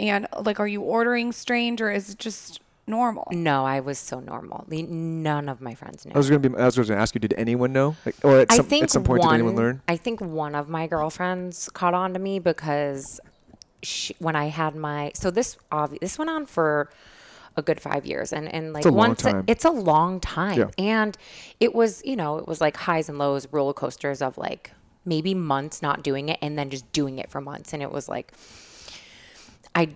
[0.00, 3.26] And like, are you ordering strange or is it just normal?
[3.32, 4.64] No, I was so normal.
[4.68, 6.12] None of my friends knew.
[6.14, 6.56] I was gonna be.
[6.56, 7.18] I was gonna ask you.
[7.20, 7.96] Did anyone know?
[8.06, 9.82] Like, or at I some, think at some point one, did anyone learn?
[9.88, 13.20] I think one of my girlfriends caught on to me because
[13.82, 16.88] she, when I had my so this obvi- this went on for
[17.58, 20.70] a good five years and and like long once it's a long time Yeah.
[20.78, 21.18] and
[21.60, 24.70] it was you know it was like highs and lows roller coasters of like
[25.04, 28.08] maybe months not doing it and then just doing it for months and it was
[28.08, 28.32] like
[29.74, 29.88] I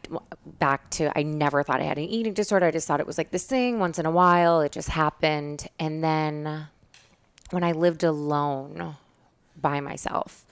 [0.58, 2.66] back to I never thought I had an eating disorder.
[2.66, 4.60] I just thought it was like this thing once in a while.
[4.60, 5.66] It just happened.
[5.78, 6.68] And then
[7.50, 8.96] when I lived alone
[9.60, 10.46] by myself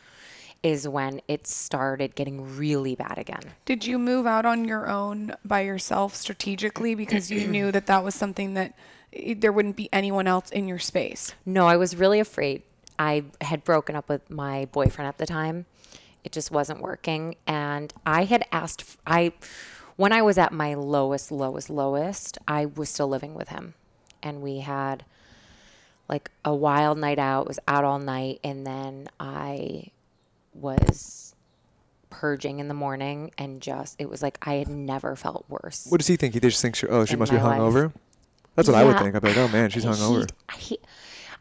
[0.62, 3.40] is when it started getting really bad again.
[3.64, 8.04] Did you move out on your own by yourself strategically because you knew that that
[8.04, 8.74] was something that
[9.36, 11.34] there wouldn't be anyone else in your space?
[11.46, 12.62] No, I was really afraid.
[12.98, 15.64] I had broken up with my boyfriend at the time.
[16.22, 17.36] It just wasn't working.
[17.46, 19.32] And I had asked, I,
[19.96, 23.72] when I was at my lowest, lowest, lowest, I was still living with him.
[24.22, 25.06] And we had
[26.10, 28.40] like a wild night out, was out all night.
[28.44, 29.92] And then I
[30.54, 31.34] was
[32.10, 35.86] purging in the morning and just, it was like I had never felt worse.
[35.88, 36.34] What does he think?
[36.34, 37.60] He just thinks, oh, she in must be my life.
[37.60, 37.92] hungover.
[38.56, 39.14] That's what I would think.
[39.14, 40.28] I'd be like, oh man, she's He- hungover.
[40.56, 40.78] He,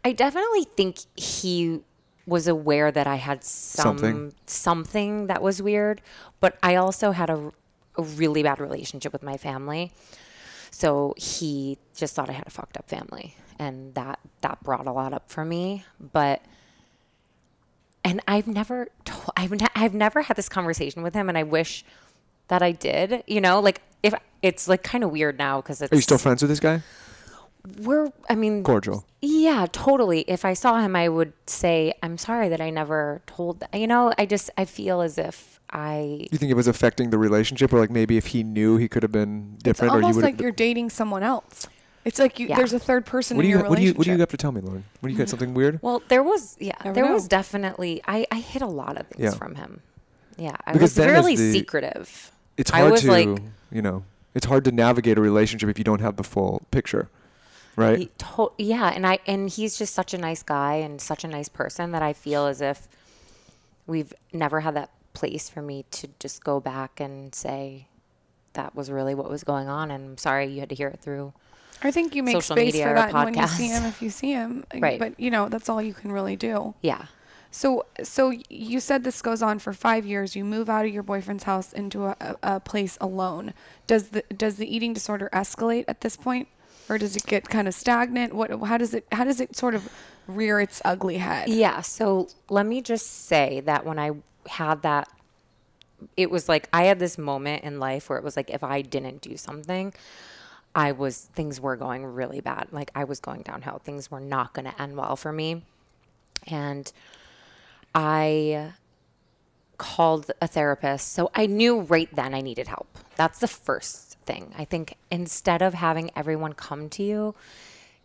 [0.05, 1.81] I definitely think he
[2.25, 4.33] was aware that I had some Something.
[4.45, 6.01] something, that was weird,
[6.39, 7.51] but I also had a,
[7.97, 9.91] a really bad relationship with my family.
[10.71, 14.91] So he just thought I had a fucked up family, and that that brought a
[14.91, 15.83] lot up for me.
[15.99, 16.43] But
[18.03, 21.43] and I've never told, I've ne- I've never had this conversation with him, and I
[21.43, 21.83] wish
[22.47, 23.23] that I did.
[23.27, 26.17] You know, like if it's like kind of weird now because it's Are you still
[26.17, 26.81] friends with this guy?
[27.81, 29.05] we're I mean Cordial.
[29.21, 30.21] yeah, totally.
[30.21, 33.73] If I saw him, I would say, "I'm sorry that I never told." That.
[33.77, 37.17] You know, I just I feel as if I You think it was affecting the
[37.17, 40.03] relationship, or like maybe if he knew, he could have been It's different, or you
[40.03, 40.23] almost would.
[40.25, 41.67] like you're dating someone else.
[42.05, 42.55] It's like you, Yeah.
[42.57, 43.93] there's a third person what do in you your What do you.
[43.93, 44.83] What do you have to tell me, Lauryn?
[44.99, 45.29] What do you got?
[45.29, 45.79] Something weird?
[45.81, 47.13] well, there was yeah, Never there know.
[47.13, 49.37] was definitely I I hid a lot of things Yeah.
[49.37, 49.81] from him.
[50.37, 52.31] Yeah, I Because was then as really the- secretive.
[52.57, 55.77] It's I hard was to, like you know, it's hard to navigate a relationship if
[55.77, 57.09] you don't have the full picture,
[57.75, 58.09] right?
[58.19, 61.49] to- yeah, and I and he's just such a nice guy and such a nice
[61.49, 62.87] person that I feel as if
[63.87, 67.87] we've never had that place for me to just go back and say
[68.53, 70.99] that was really what was going on and I'm sorry you had to hear it
[71.01, 71.33] through
[71.81, 74.01] I think you make social space media for or that when you see him if
[74.01, 74.65] you see him.
[74.75, 74.99] Right.
[74.99, 76.73] But you know, that's all you can really do.
[76.81, 77.05] yeah
[77.51, 80.35] So so you said this goes on for five years.
[80.35, 83.53] You move out of your boyfriend's house into a, a, a place alone.
[83.87, 86.47] Does the does the eating disorder escalate at this point,
[86.89, 88.33] or does it get kind of stagnant?
[88.33, 89.89] What how does it how does it sort of
[90.27, 91.49] rear its ugly head?
[91.49, 91.81] Yeah.
[91.81, 94.11] So let me just say that when I
[94.47, 95.07] had that,
[96.15, 98.81] it was like I had this moment in life where it was like if I
[98.83, 99.93] didn't do something,
[100.75, 102.67] I was, things were going really bad.
[102.71, 103.79] Like I was going downhill.
[103.79, 105.63] Things were not going to end well for me.
[106.47, 106.91] And
[107.93, 108.73] I
[109.77, 111.13] called a therapist.
[111.13, 112.97] So I knew right then I needed help.
[113.15, 114.53] That's the first thing.
[114.57, 117.35] I think instead of having everyone come to you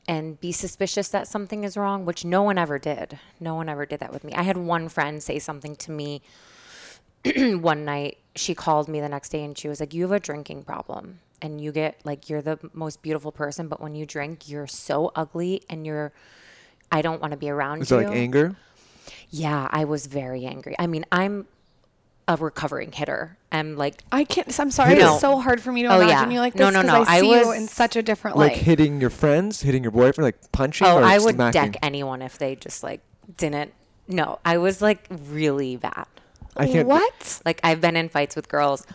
[0.07, 3.19] and be suspicious that something is wrong, which no one ever did.
[3.41, 4.33] No one ever did that with me.
[4.35, 6.23] I had one friend say something to me
[7.37, 8.19] one night.
[8.37, 11.21] She called me the next day and she was like, You have a drinking problem.
[11.45, 15.13] And you get like, you're the most beautiful person, but when you drink, you're so
[15.15, 16.11] ugly and you're,
[16.91, 17.99] I don't want to be around Is you.
[17.99, 18.57] it like anger?
[19.29, 20.75] Yeah, I was very angry.
[20.79, 21.47] I mean, I'm
[22.27, 23.37] a recovering hitter.
[23.53, 24.59] I'm like, I can't.
[24.59, 24.95] I'm sorry.
[24.95, 26.35] It's so hard for me to Oh, imagine yeah.
[26.35, 27.13] you like this No, no, 'cause no.
[27.13, 28.63] I I see you was- in such a different Like light.
[28.63, 30.87] hitting your friends, hitting your boyfriend, like punching.
[30.87, 31.73] oh, or I would smacking?
[31.73, 33.03] deck anyone if they just like
[33.37, 33.75] didn't.
[34.09, 36.07] No, I was like really bad.
[36.57, 36.89] I can't.
[36.89, 37.43] what?
[37.45, 38.87] Like I've been in fights with girls,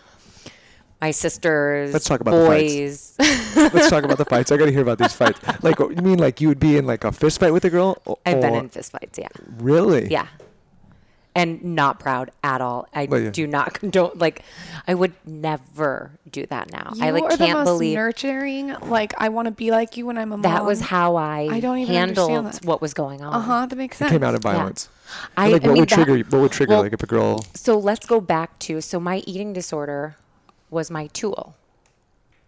[1.00, 3.16] my sisters, Let's talk about the fights.
[3.16, 3.72] boys.
[3.72, 4.52] Let's talk about the fights.
[4.52, 5.40] I got to hear about these fights.
[5.62, 7.96] Like, you mean like you would be in like a fist fight with a girl?
[8.26, 9.18] I've been in fist fights.
[9.18, 10.08] Yeah, Really?
[10.10, 10.26] yeah,
[11.34, 12.86] and not proud at all.
[12.94, 13.30] I Well, yeah.
[13.30, 14.10] do not condone.
[14.16, 14.42] Like,
[14.86, 16.92] I would never do that now.
[16.96, 18.74] You I like are the can't most believe nurturing.
[18.82, 20.42] Like I want to be like you when I'm a mom.
[20.42, 23.32] that was how I, I don't even understand handled what was going on.
[23.32, 23.66] Uh huh.
[23.66, 24.10] That makes It sense.
[24.10, 24.88] came out in violence.
[25.36, 26.18] I, like, I what mean, would that- trigger?
[26.28, 26.72] What would trigger?
[26.74, 27.44] well, like, if a girl?
[27.54, 30.16] So let's go back to so my eating disorder
[30.70, 31.54] was my tool.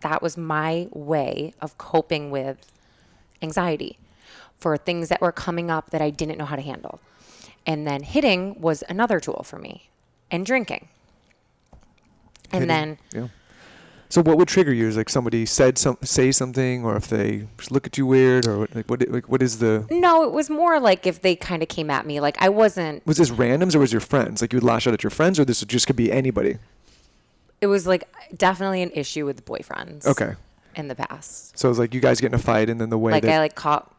[0.00, 2.70] That was my way of coping with
[3.40, 3.98] anxiety
[4.58, 7.00] for things that were coming up that I didn't know how to handle.
[7.66, 9.90] And then hitting was another tool for me
[10.30, 10.88] and drinking.
[12.52, 13.28] And then Yeah.
[14.12, 14.88] So what would trigger you?
[14.88, 18.46] Is like somebody said some say something, or if they just look at you weird,
[18.46, 19.86] or like what like what is the?
[19.90, 23.06] no, it was more like if they kind of came at me like I wasn't
[23.06, 24.42] Was this randoms or was your friends?
[24.42, 26.58] Like you would lash out at your friends, or this just could be anybody?
[27.62, 28.04] It was like
[28.36, 30.04] definitely an issue with boyfriends.
[30.04, 30.34] Okay.
[30.74, 31.56] In the past.
[31.56, 33.22] So it was like you guys get in a fight, and then the way like
[33.22, 33.94] that I like caught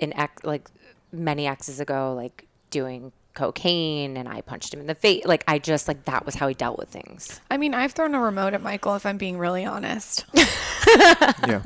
[0.00, 0.68] an ex like
[1.12, 5.24] many exes ago like doing cocaine and I punched him in the face.
[5.24, 7.40] Like I just like that was how he dealt with things.
[7.50, 10.24] I mean, I've thrown a remote at Michael if I'm being really honest.
[10.34, 11.62] yeah.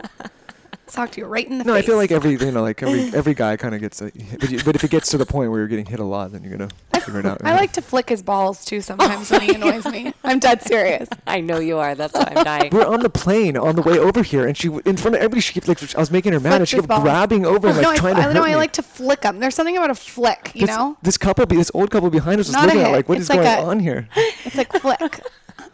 [0.93, 1.85] Talk to you right in the No, face.
[1.85, 4.51] I feel like every you know like every every guy kind of gets a, but,
[4.51, 6.43] you, but if it gets to the point where you're getting hit a lot, then
[6.43, 6.69] you're gonna
[7.01, 7.41] figure it out.
[7.45, 10.13] I like to flick his balls too sometimes when he oh, annoys me.
[10.25, 11.09] I'm dead serious.
[11.27, 11.95] I know you are.
[11.95, 12.71] That's why I'm dying.
[12.73, 15.41] We're on the plane on the way over here, and she in front of everybody.
[15.41, 17.03] She kept like I was making her mad, Flick and she his kept balls.
[17.03, 18.45] grabbing over and like no, trying I, to I hurt know.
[18.45, 18.53] me.
[18.53, 19.39] I like to flick them.
[19.39, 20.97] There's something about a flick, you this, know?
[21.03, 23.31] this couple, be this old couple behind us was Not looking at like, what is
[23.31, 24.09] It's like going a- on here?
[24.45, 25.01] It's like flick,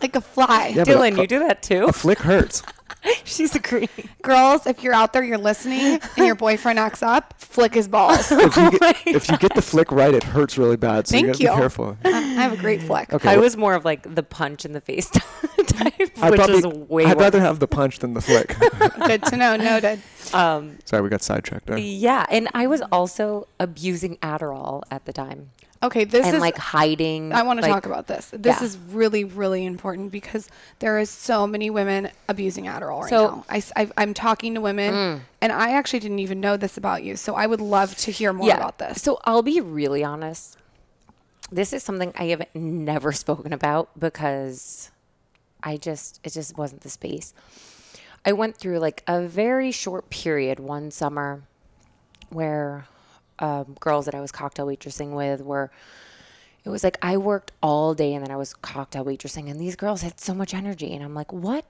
[0.02, 0.68] like a fly.
[0.74, 1.84] Yeah, but a- Dylan, you do that too?
[1.86, 2.62] A flick hurts.
[3.24, 3.88] She's agreeing.
[4.22, 8.30] Girls, if you're out there, you're listening, and your boyfriend acts up, flick his balls.
[8.30, 11.06] If you, get, if you get the flick right, it hurts really bad.
[11.06, 11.50] So Thank you gotta you.
[11.50, 11.96] be careful.
[12.04, 13.12] I have a great flick.
[13.12, 15.08] Okay, I well, was more of like the punch in the face
[15.66, 17.22] type, I'd which probably, is way I'd worse.
[17.24, 18.56] rather have the punch than the flick.
[19.06, 19.56] Good to know.
[19.56, 20.00] Noted.
[20.32, 21.78] um, Sorry, we got sidetracked there.
[21.78, 25.50] yeah, and I was also abusing Adderall at the time
[25.82, 27.32] Okay, this and is like hiding.
[27.32, 28.30] I want to like- talk about this.
[28.32, 28.64] This Yeah.
[28.64, 33.62] is really, really important because there is so many women abusing Adderall right So- now.
[33.76, 35.20] I, am talking to women, mm.
[35.40, 37.16] and I actually didn't even know this about you.
[37.16, 39.02] So I would love to hear more about this.
[39.02, 40.56] So I'll be really honest.
[41.52, 44.90] This is something I have never spoken about because
[45.62, 47.34] I just it just wasn't the space.
[48.24, 51.42] I went through like a very short period one summer
[52.30, 52.86] where
[53.38, 55.70] um, girls that I was cocktail waitressing with were
[56.64, 59.76] it was like I worked all day and then I was cocktail waitressing and these
[59.76, 61.64] girls had so much energy and I'm like, what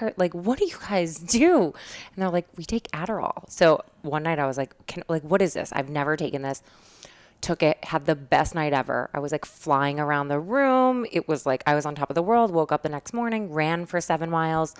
[0.00, 1.64] are like what do you guys do?
[1.64, 3.50] And they're like, we take Adderall.
[3.50, 5.72] So one night I was like, can like what is this?
[5.72, 6.62] I've never taken this.
[7.40, 9.10] Took it, had the best night ever.
[9.12, 11.06] I was like flying around the room.
[11.10, 12.50] It was like I was on top of the world.
[12.50, 14.74] Woke up the next morning, ran for seven miles.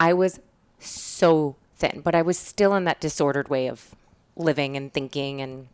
[0.00, 0.40] I was
[0.78, 3.94] so thin, but I was still in that disordered way of
[4.36, 5.68] living and thinking and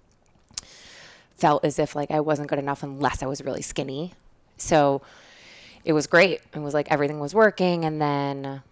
[1.37, 4.13] felt as if like I wasn't good enough unless I was really skinny.
[4.59, 5.01] So
[5.85, 6.41] it was great.
[6.55, 8.63] It was like everything was working and then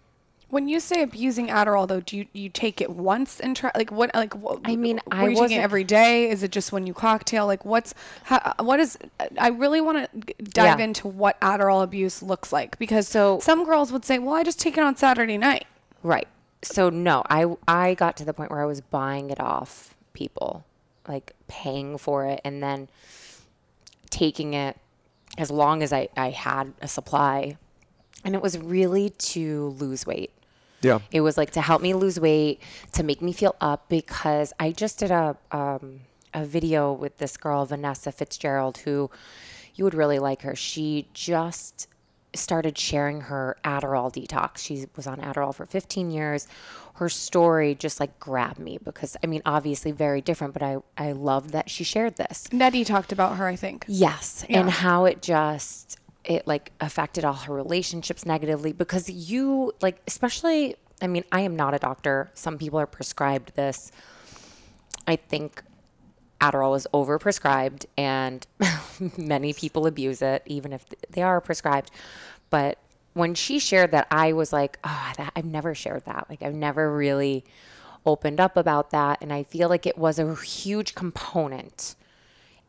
[0.49, 3.91] when you say abusing Adderall, though, do you, you take it once and try like
[3.91, 6.27] what like what, I mean, I you taking it every day?
[6.31, 7.45] Is it just when you cocktail?
[7.45, 8.97] Like what's how, what is?
[9.37, 10.85] I really want to dive Yeah.
[10.85, 14.59] into what Adderall abuse looks like because So- some girls would say, well, I just
[14.59, 15.65] take it on Saturday night.
[16.01, 16.27] Right.
[16.61, 20.65] So no, I I got to the point where I was buying it off people,
[21.07, 22.89] like paying for it and then
[24.09, 24.77] taking it
[25.37, 27.57] as long as I, I had a supply.
[28.25, 30.31] And it was really to lose weight.
[30.81, 30.99] Yeah.
[31.11, 32.61] It was like to help me lose weight,
[32.93, 36.01] to make me feel up because I just did a um,
[36.33, 39.09] a video with this girl Vanessa Fitzgerald who
[39.75, 40.55] you would really like her.
[40.55, 41.87] She just
[42.35, 44.57] started sharing her Adderall detox.
[44.59, 46.47] She was on Adderall for 15 years.
[46.95, 51.13] Her story just like grabbed me because I mean obviously very different, but I I
[51.13, 52.51] loved that she shared this.
[52.51, 53.85] Nettie talked about her, I think.
[53.87, 54.59] Yes, Yeah.
[54.59, 60.75] and how it just it like affected all her relationships negatively because you like especially
[61.01, 62.29] I mean, I am not a doctor.
[62.33, 63.91] Some people are prescribed this.
[65.07, 65.63] I think
[66.41, 68.45] Adderall is overprescribed and
[69.17, 71.91] many people abuse it even if they are prescribed.
[72.49, 72.77] But
[73.13, 76.27] when she shared that, I was like, oh, that, I've never shared that.
[76.29, 77.43] Like, I've never really
[78.05, 79.19] opened up about that.
[79.21, 81.95] And I feel like it was a huge component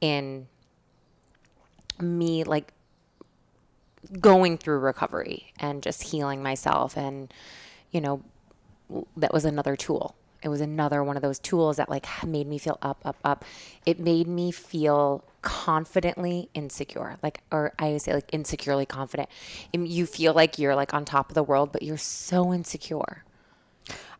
[0.00, 0.48] in
[2.00, 2.72] me, like,
[4.18, 6.96] going through recovery and just healing myself.
[6.96, 7.32] And,
[7.90, 8.22] you know,
[9.16, 10.16] that was another tool.
[10.42, 13.44] It was another one of those tools that like made me feel up, up, up.
[13.84, 17.16] It made me feel confidently insecure.
[17.22, 19.28] Like, or I would say like insecurely confident.
[19.74, 23.24] And you feel like you're like on top of the world, but you're so insecure.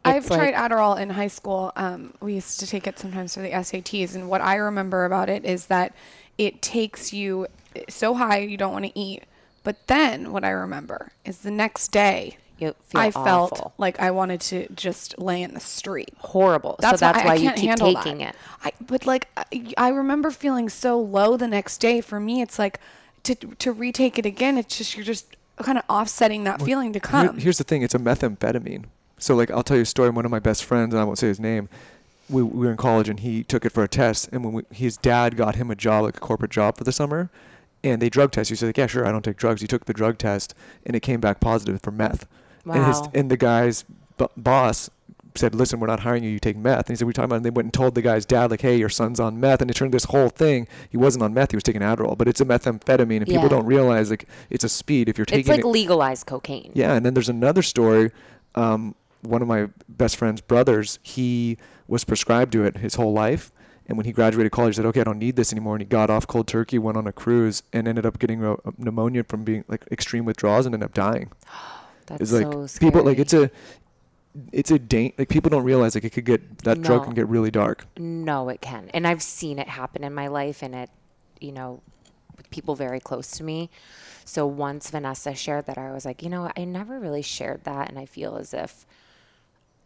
[0.04, 1.72] I've It's tried like- Adderall in high school.
[1.76, 5.28] Um, we used to take it sometimes for the SATs, and what I remember about
[5.28, 5.94] it is that
[6.38, 7.46] it takes you
[7.88, 9.24] so high you don't want to eat.
[9.62, 14.10] But then what I remember is the next day, You feel I felt like I
[14.10, 16.10] wanted to just lay in the street.
[16.18, 16.76] horrible.
[16.80, 18.34] That's so that's why, why, I you can't keep handle taking that.
[18.34, 18.40] it.
[18.64, 22.00] I, but like I, I remember feeling so low the next day.
[22.00, 22.78] For me, it's like
[23.24, 24.58] to to retake it again.
[24.58, 27.38] It's just you're just kind of offsetting that feeling to Here- come.
[27.38, 28.84] here's the thing: it's a methamphetamine.
[29.18, 30.10] So like, I'll tell you a story.
[30.10, 31.68] One of my best friends, and I won't say his name.
[32.30, 34.62] we, we were in college and he took it for a test and when we,
[34.70, 37.28] his dad got him a job like a corporate job for the summer
[37.82, 38.54] and they drug test you.
[38.54, 39.60] He said like, yeah sure I don't take drugs.
[39.62, 40.54] He took the drug test
[40.86, 42.28] and it came back positive for meth.
[42.64, 43.84] And his and the guy's
[44.18, 44.90] b- boss
[45.36, 46.30] said, "Listen, we're not hiring you.
[46.30, 48.02] You take meth." And he said, "We talking about." And they went and told the
[48.02, 50.66] guy's dad, like, "Hey, your son's on meth." And it turned this whole thing.
[50.88, 51.50] He wasn't on meth.
[51.52, 54.68] He was taking Adderall, but it's a methamphetamine, and people don't realize like it's a
[54.68, 55.08] speed.
[55.08, 56.72] If you're taking It's like it, legalized cocaine.
[56.74, 58.10] yeah, and then there's another story.
[58.54, 61.58] Um, one of my best friend's brothers, he
[61.88, 63.52] was prescribed to it his whole life.
[63.86, 65.86] And when he graduated college, he said, "Okay, I don't need this anymore." And he
[65.86, 69.24] got off cold turkey, went on a cruise, and ended up getting a, a pneumonia
[69.24, 71.30] from being like extreme withdrawals, and ended up dying.
[72.10, 72.90] That's It's like so scary.
[72.90, 73.50] people like it's a,
[74.52, 77.28] it's a date like people don't realize like it could get that drug can get
[77.28, 77.86] really dark.
[77.96, 78.90] No, it can.
[78.92, 80.90] And I've seen it happen in my life and it,
[81.40, 81.80] you know,
[82.36, 83.70] with people very close to me.
[84.24, 87.88] So once Vanessa shared that, I was like, you know, I never really shared that.
[87.88, 88.86] And I feel as if,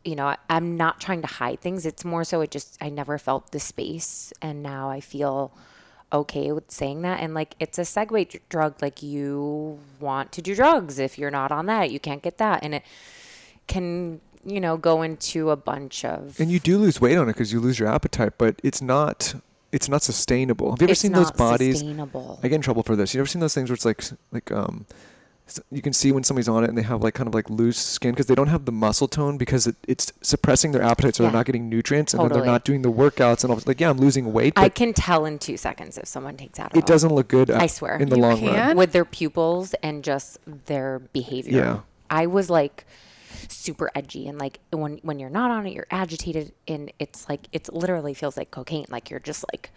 [0.04, 1.86] you know, I, I'm not trying to hide things.
[1.86, 4.32] It's more so it just, I never felt the space.
[4.42, 5.52] And now I feel
[6.14, 7.20] okay with saying that.
[7.20, 8.74] And like, it's a segue dr- drug.
[8.80, 10.98] Like, you want to do drugs.
[10.98, 12.62] If you're not on that, you can't get that.
[12.62, 12.82] And it
[13.66, 16.38] can, you know, go into a bunch of.
[16.40, 19.34] And you do lose weight on it because you lose your appetite, but it's not
[19.72, 20.70] it's not sustainable.
[20.70, 21.78] Have you ever It's seen those bodies?
[21.80, 22.38] sustainable.
[22.42, 23.12] I get in trouble for this.
[23.12, 24.02] You ever seen those things where it's like
[24.32, 24.86] like um
[25.70, 27.76] you can see when somebody's on it and they have like kind of like loose
[27.78, 31.22] skin because they don't have the muscle tone because it, it's suppressing their appetite so
[31.22, 31.28] Yeah.
[31.30, 33.90] they're not getting nutrients and then they're not doing the workouts and all like yeah
[33.90, 37.12] I'm losing weight I can tell in two seconds if someone takes out it doesn't
[37.14, 37.98] look good uh, I swear.
[37.98, 38.54] in the You long can?
[38.54, 38.76] run.
[38.76, 41.58] with their pupils and just their behavior.
[41.58, 41.80] Yeah.
[42.08, 42.86] I was like
[43.48, 47.48] super edgy and like when when you're not on it, you're agitated and it's like
[47.52, 48.86] it's literally feels like cocaine.
[48.88, 49.70] Like you're just like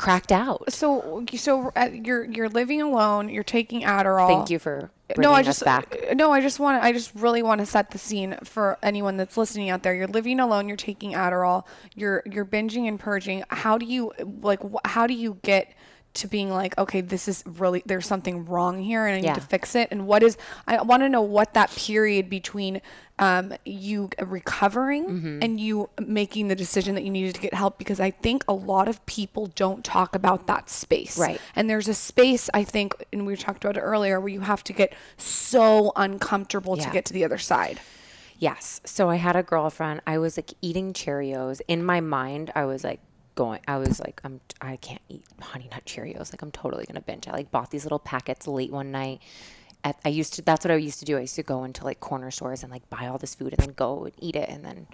[0.00, 0.72] cracked out.
[0.72, 3.28] So, so uh, you're you're living alone.
[3.28, 4.28] You're taking Adderall.
[4.28, 5.94] Thank you for bringing no, I us just back.
[6.10, 6.82] uh, no, I just want.
[6.82, 9.94] I just really want to set the scene for anyone that's listening out there.
[9.94, 10.68] You're living alone.
[10.68, 11.64] You're taking Adderall.
[11.94, 13.44] You're you're binging and purging.
[13.50, 14.60] How do you like?
[14.86, 15.70] How do you get
[16.12, 19.46] to being like, okay, this is really there's something wrong here, and I need to
[19.46, 19.88] fix it.
[19.90, 20.36] And what is?
[20.66, 22.80] I want to know what that period between
[23.18, 25.38] um, you recovering Mm-hmm.
[25.42, 28.52] and you making the decision that you needed to get help because I think a
[28.52, 31.18] lot of people don't talk about that space.
[31.18, 31.40] Right.
[31.54, 34.64] And there's a space, I think, and we talked about it earlier, where you have
[34.64, 37.80] to get so uncomfortable to get to the other side.
[38.38, 38.80] Yes.
[38.84, 40.00] So I had a girlfriend.
[40.06, 41.60] I was like eating Cheerios.
[41.68, 43.00] In my mind, I was like
[43.44, 46.32] going I was like I'm I can't eat honey nut Cheerios.
[46.32, 47.26] Like I'm totally going to binge.
[47.28, 49.18] I like bought these little packets late one night.
[49.82, 51.16] At, I used to that's what I used to do.
[51.16, 53.58] I used to go into like corner stores and like buy all this food and
[53.64, 54.86] then go and eat it and then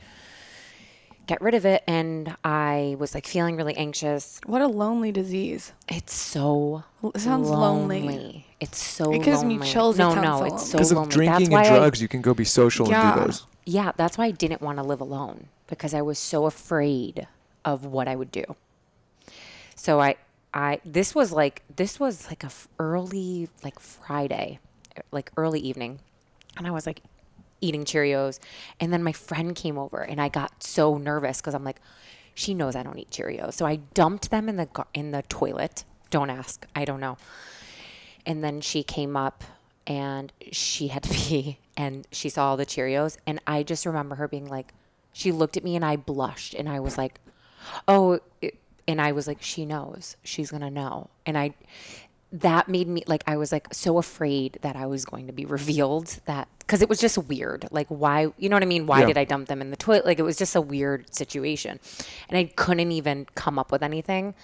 [1.26, 4.40] get rid of it and I was like feeling really anxious.
[4.46, 5.72] What a lonely disease.
[5.88, 6.84] It's so
[7.16, 8.46] It sounds lonely.
[8.60, 9.66] It's so It gives me lonely.
[9.72, 10.66] chills, it No, sounds no, so it's lonely.
[10.66, 13.10] so Because of drinking That's and why I- drugs, you can go be social Yeah.
[13.10, 13.46] and do those.
[13.64, 17.26] yeah, that's why I didn't want to live alone because I was so afraid
[17.66, 18.44] of what I would do.
[19.74, 20.16] So I
[20.54, 24.60] I this was like this was like a f- early like Friday,
[25.10, 25.98] like early evening.
[26.56, 27.02] And I was like
[27.60, 28.38] eating Cheerios
[28.80, 31.80] and then my friend came over and I got so nervous cuz I'm like
[32.34, 33.54] she knows I don't eat Cheerios.
[33.54, 35.84] So I dumped them in the in the toilet.
[36.10, 36.66] Don't ask.
[36.74, 37.18] I don't know.
[38.24, 39.44] And then she came up
[39.86, 43.18] and she had to pee and she saw all the Cheerios.
[43.26, 44.72] And I just remember her being like,
[45.12, 47.20] she looked at me and I blushed and I was like,
[47.88, 48.58] oh, it,
[48.88, 50.16] and I was like, she knows.
[50.22, 51.10] She's to know.
[51.24, 51.54] And I,
[52.32, 55.44] that made me like, I was like so afraid that I was going to be
[55.58, 57.66] revealed that, because it was just weird.
[57.70, 58.86] Like, why, you know what I mean?
[58.86, 59.06] Why Yeah.
[59.06, 60.04] did I dump them in the toilet?
[60.04, 61.78] Like, it was just a weird situation.
[62.28, 64.34] And I couldn't even come up with anything.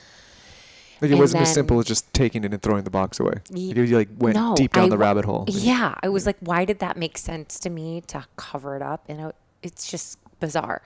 [1.00, 3.32] Like it And wasn't as simple as just taking it and throwing the box away.
[3.50, 5.46] Like, you like went No, deep down I the rabbit hole.
[5.48, 9.04] Yeah, I was like, why did that make sense to me to cover it up?
[9.08, 10.80] And it, it's just bizarre.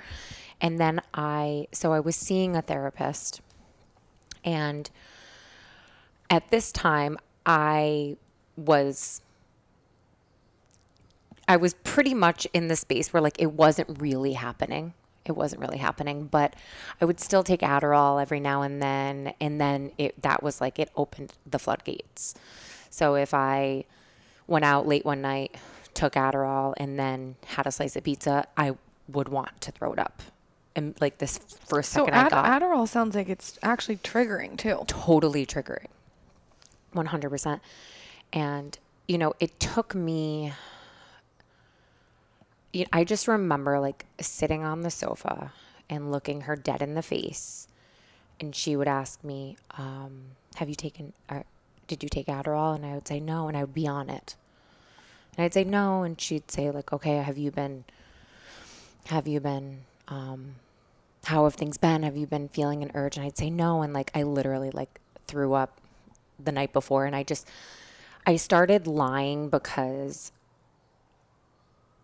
[0.61, 3.41] And then I, so I was seeing a therapist,
[4.45, 4.89] and
[6.31, 8.17] at this time, I
[8.57, 9.21] was.
[11.49, 14.95] I was pretty much in the space where like it wasn't really happening.
[15.25, 16.55] It wasn't really happening, but
[17.01, 20.79] I would still take Adderall every now and then, and then it that was like
[20.79, 22.35] it opened the floodgates.
[22.91, 23.85] So if I
[24.47, 25.57] went out late one night,
[25.95, 28.77] took Adderall, and then had a slice of pizza, I
[29.09, 30.23] would want to throw it up.
[30.77, 34.57] And like this first So second I Ad- got Adderall sounds like it's actually triggering
[34.57, 34.85] too.
[34.87, 35.87] totally triggering.
[36.95, 37.61] 100%
[38.33, 40.53] and you know it took me
[42.73, 45.53] you i just remember like sitting on the sofa
[45.91, 47.69] and looking her dead in the face
[48.41, 50.23] and she would ask me um,
[50.57, 51.43] have you taken uh,
[51.87, 52.75] did you take adderall?
[52.75, 54.37] And i would say no and i would be on it.
[55.37, 57.85] And i'd say no and she'd say like okay have you been
[59.07, 60.55] have you been um,
[61.27, 62.03] how have things been?
[62.03, 63.17] Have you been feeling an urge?
[63.17, 63.83] And I'd say no.
[63.83, 65.81] And like, I literally like threw up
[66.43, 67.05] the night before.
[67.05, 67.47] And I just,
[68.27, 70.33] I started lying because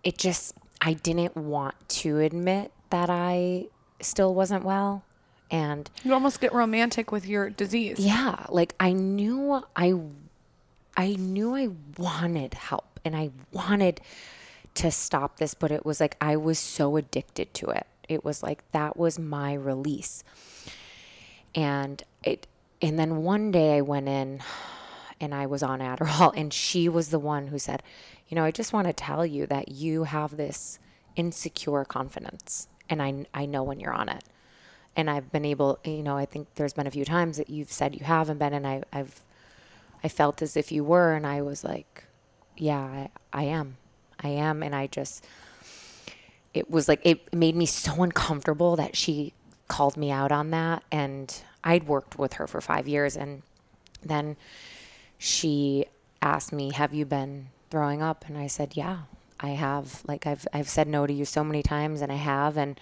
[0.04, 3.66] it just, I didn't want to admit that I
[4.00, 5.04] still wasn't well.
[5.50, 7.98] And You almost get romantic with your disease.
[7.98, 9.94] yeah, like I knew I
[10.96, 11.68] I knew I
[11.98, 14.00] wanted help and I wanted
[14.74, 17.86] to stop this, but it was like I was so addicted to it.
[18.12, 20.24] It was like that was my release.
[21.54, 22.46] And it
[22.80, 24.42] and then one day I went in
[25.20, 27.82] and I was on Adderall and she was the one who said,
[28.28, 30.78] "You know, I just want to tell you that you have this
[31.16, 34.24] insecure confidence and I I know when you're on it."
[34.96, 37.72] and I've been able, you know, I think there's been a few times that you've
[37.72, 39.20] said you haven't been, and I, I've,
[40.04, 42.04] I felt as if you were, and I was like,
[42.56, 43.78] yeah, I, I am,
[44.20, 45.26] I am, and I just,
[46.54, 49.32] it was like it made me so uncomfortable that she
[49.68, 53.42] called me out on that, and I'd worked with her for five years, and
[54.04, 54.36] then
[55.18, 55.86] she
[56.20, 59.02] asked me, "Have you been throwing up?" And I said, "Yeah,
[59.40, 60.02] I have.
[60.06, 62.78] Like I've I've said no to you so many times, and I have." And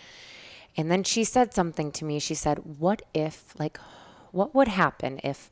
[0.76, 2.18] and then she said something to me.
[2.18, 3.78] She said, What if, like,
[4.32, 5.50] what would happen if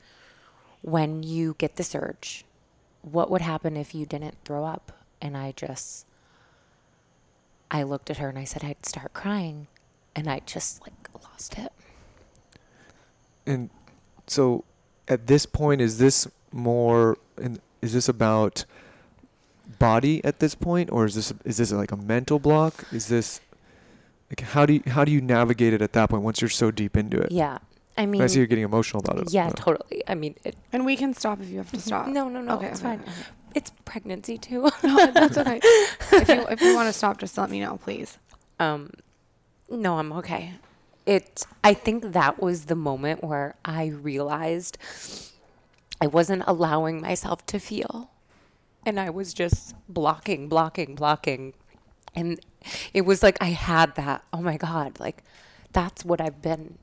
[0.82, 2.44] when you get the urge,
[3.02, 4.92] what would happen if you didn't throw up?
[5.20, 6.06] And I just,
[7.70, 9.66] I looked at her and I said, I'd start crying.
[10.16, 10.92] And I just, like,
[11.22, 11.72] lost it.
[13.46, 13.70] And
[14.26, 14.64] so
[15.06, 18.64] at this point, is this more, in, is this about
[19.78, 20.90] body at this point?
[20.90, 22.84] Or is this, is this like a mental block?
[22.92, 23.40] Is this,
[24.30, 26.70] like, how do you, how do you navigate it at that point once you're so
[26.70, 27.30] deep into it?
[27.30, 27.58] Yeah.
[27.96, 29.32] I mean, I see you're getting emotional about it.
[29.32, 30.02] yeah, totally.
[30.06, 31.86] I mean, it, And we can stop if you have to mm-hmm.
[31.86, 32.06] stop.
[32.06, 33.00] no, no, no, Okay, it's okay, fine.
[33.00, 33.12] okay.
[33.54, 34.70] It's pregnancy too.
[34.82, 35.60] No, that's okay.
[36.12, 38.18] if you if you want to stop, just let me know, please.
[38.58, 38.90] Um,
[39.70, 40.54] no, I'm okay.
[41.06, 41.44] It.
[41.64, 44.78] I think that was the moment where I realized
[46.00, 48.10] I wasn't allowing myself to feel,
[48.84, 51.54] and I was just blocking, blocking, blocking,
[52.14, 52.38] and
[52.92, 54.22] it was like I had that.
[54.32, 55.00] Oh my god!
[55.00, 55.22] Like
[55.72, 56.78] that's what I've been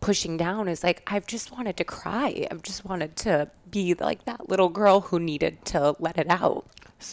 [0.00, 0.68] pushing down.
[0.68, 2.46] Is like I've just wanted to cry.
[2.50, 6.66] I've just wanted to be like that little girl who needed to let it out.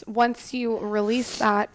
[0.06, 1.70] Once you release that,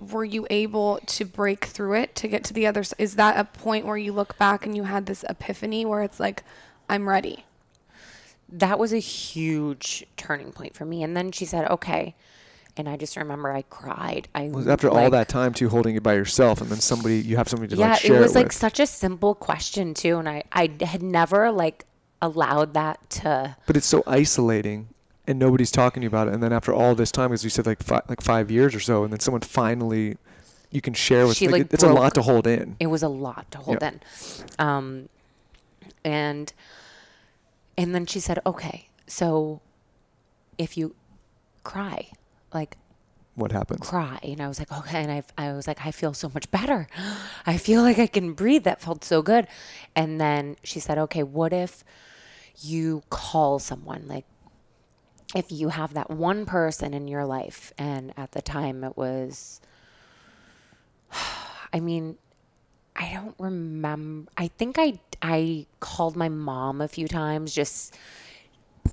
[0.00, 2.80] were you able to break through it to get to the other?
[2.80, 6.02] s- Is that a point where you look back and you had this epiphany where
[6.02, 6.42] it's like,
[6.88, 7.44] I'm ready?
[8.48, 11.02] that was a huge turning point for me.
[11.02, 12.14] And then she said, okay.
[12.78, 14.28] And I just remember I cried.
[14.34, 17.36] I Was after all that time too holding it by yourself and then somebody you
[17.38, 18.54] have somebody to yeah, like share it was like with.
[18.54, 21.86] such a simple question too, and I I had never like
[22.22, 23.56] allowed that to.
[23.66, 24.88] but it's so isolating
[25.26, 27.50] and nobody's talking to you about it and then after all this time as you
[27.50, 30.16] said like fi- like 5 years or so and then someone finally
[30.70, 32.76] you can share with She, like, like, it- it's a lot to hold in.
[32.80, 33.88] It was a lot to hold Yeah.
[33.88, 34.00] in,
[34.58, 35.08] um,
[36.04, 36.52] and
[37.78, 39.60] and then she said, okay, so
[40.58, 40.94] if you
[41.64, 42.08] cry,
[42.60, 42.76] like
[43.36, 43.80] What happened?
[43.80, 46.46] cry and i was like okay and I, I was like i feel so much
[46.50, 46.88] better.
[47.46, 48.64] I feel like i can breathe.
[48.64, 49.44] That felt so good.
[49.94, 51.84] And then she said okay what if
[52.62, 54.02] you call someone?
[54.08, 54.24] Like
[55.34, 59.60] if you have that one person in your life and at the time it was
[61.72, 62.16] i mean
[62.94, 67.94] i don't remember i think i i called my mom a few times just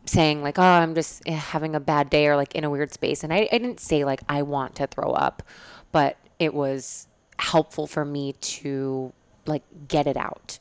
[0.05, 2.91] saying like, "Oh, I'm just eh, having a bad day," or like in a weird
[2.91, 5.43] space, and I, I didn't say like I want to throw up,
[5.91, 7.07] but it was
[7.39, 9.13] helpful for me to
[9.45, 10.59] like get it out,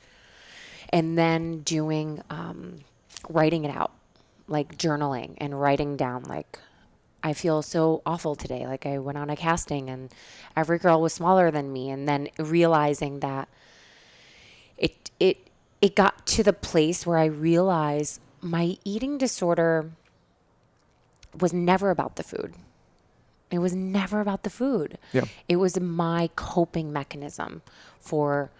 [0.90, 2.80] and then doing um,
[3.28, 3.92] writing it out,
[4.48, 6.58] like journaling and writing down like.
[7.24, 8.66] I feel so awful today.
[8.66, 10.12] Like I went on a casting and
[10.56, 13.48] every girl was smaller than me and then realizing that
[14.76, 15.38] it it
[15.80, 19.90] it got to the place where I realized my eating disorder
[21.40, 22.54] was never about the food.
[23.50, 24.98] It was never about the food.
[25.12, 25.24] Yeah.
[25.48, 27.62] It was my coping mechanism
[28.00, 28.50] for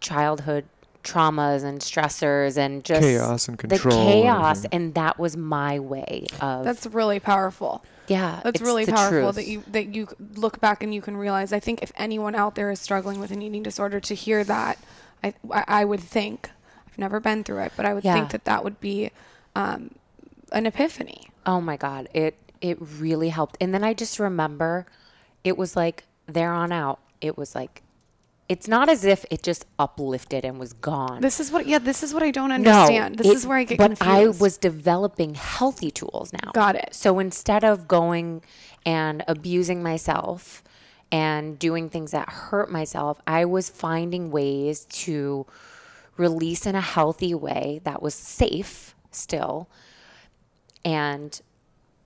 [0.00, 0.64] childhood
[1.04, 4.70] traumas and stressors and just Chaos and control The chaos everything.
[4.72, 7.84] and that was my way of That's really powerful.
[8.08, 8.40] yeah.
[8.44, 9.34] That's it's really the powerful truth.
[9.36, 11.52] that you that you look back and you can realize.
[11.52, 14.78] I think if anyone out there is struggling with an eating disorder, to hear that,
[15.24, 16.50] I I I would think
[16.98, 18.14] I've never been through it, but I would Yeah.
[18.14, 19.10] think that that would be
[19.54, 19.92] um,
[20.50, 21.30] an epiphany.
[21.46, 23.56] Oh my god, it it really helped.
[23.60, 24.84] And then I just remember
[25.44, 27.82] it was like there on out, it was like
[28.48, 31.20] it's not as if it just uplifted and was gone.
[31.20, 31.78] This is what yeah.
[31.78, 33.16] This is what I don't understand.
[33.16, 34.02] No, this it- is where I get but confused.
[34.10, 36.50] I was developing healthy tools now.
[36.52, 36.88] Got it.
[36.92, 38.42] So instead of going
[38.84, 40.64] and abusing myself
[41.12, 45.46] and doing things that hurt myself, I was finding ways to
[46.18, 49.68] release in a healthy way that was safe still
[50.84, 51.40] and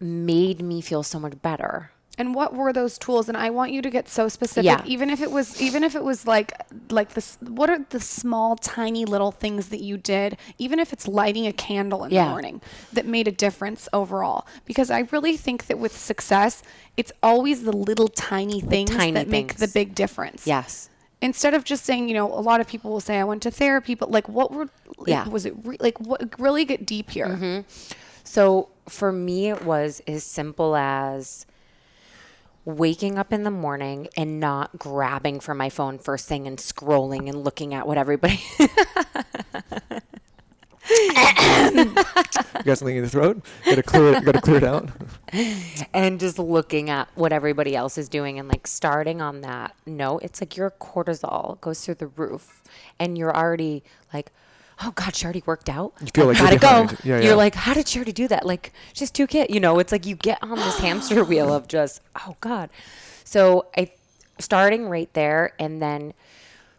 [0.00, 1.90] made me feel so much better.
[2.18, 3.28] And what were those tools?
[3.28, 4.64] And I want you to get so specific.
[4.66, 4.82] Yeah.
[4.84, 6.52] Even if it was, even if it was like,
[6.90, 7.38] like this.
[7.40, 10.36] What are the small, tiny little things that you did?
[10.58, 12.24] Even if it's lighting a candle in Yeah.
[12.24, 12.60] the morning,
[12.92, 14.46] that made a difference overall.
[14.66, 16.62] Because I really think that with success,
[16.98, 20.46] it's always the little tiny things tiny that make the big difference.
[20.46, 20.90] Yes.
[21.22, 23.50] Instead of just saying, you know, a lot of people will say, "I went to
[23.50, 24.68] therapy," but like, what were,
[25.06, 25.26] Yeah.
[25.28, 25.98] was it re- like?
[26.00, 27.28] What really get deep here?
[27.28, 27.60] Mm-hmm.
[28.24, 31.46] So for me, it was as simple as
[32.64, 37.28] waking up in the morning and not grabbing for my phone first thing and scrolling
[37.28, 38.40] and looking at what everybody.
[40.92, 43.44] You got something in the throat?
[43.64, 44.24] Gotta clear it.
[44.24, 44.90] Gotta clear it out.
[45.94, 50.18] and just looking at what everybody else is doing and like starting on that no
[50.18, 52.62] it's like your cortisol goes through the roof
[52.98, 53.82] and you're already
[54.12, 54.30] like
[54.82, 56.98] oh god she already worked out you feel like you're gotta go behind.
[57.04, 59.78] Yeah, you're like how did she already do that like she's two kids you know
[59.78, 62.68] it's like you get on this hamster wheel of just oh god
[63.24, 63.90] so i
[64.38, 66.12] starting right there and then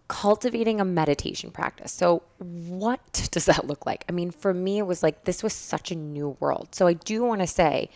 [0.08, 1.92] cultivating a meditation practice.
[1.92, 4.06] So, what does that look like?
[4.10, 6.70] I mean, for me, it was like this was such a new world.
[6.72, 7.90] So, I do want to say,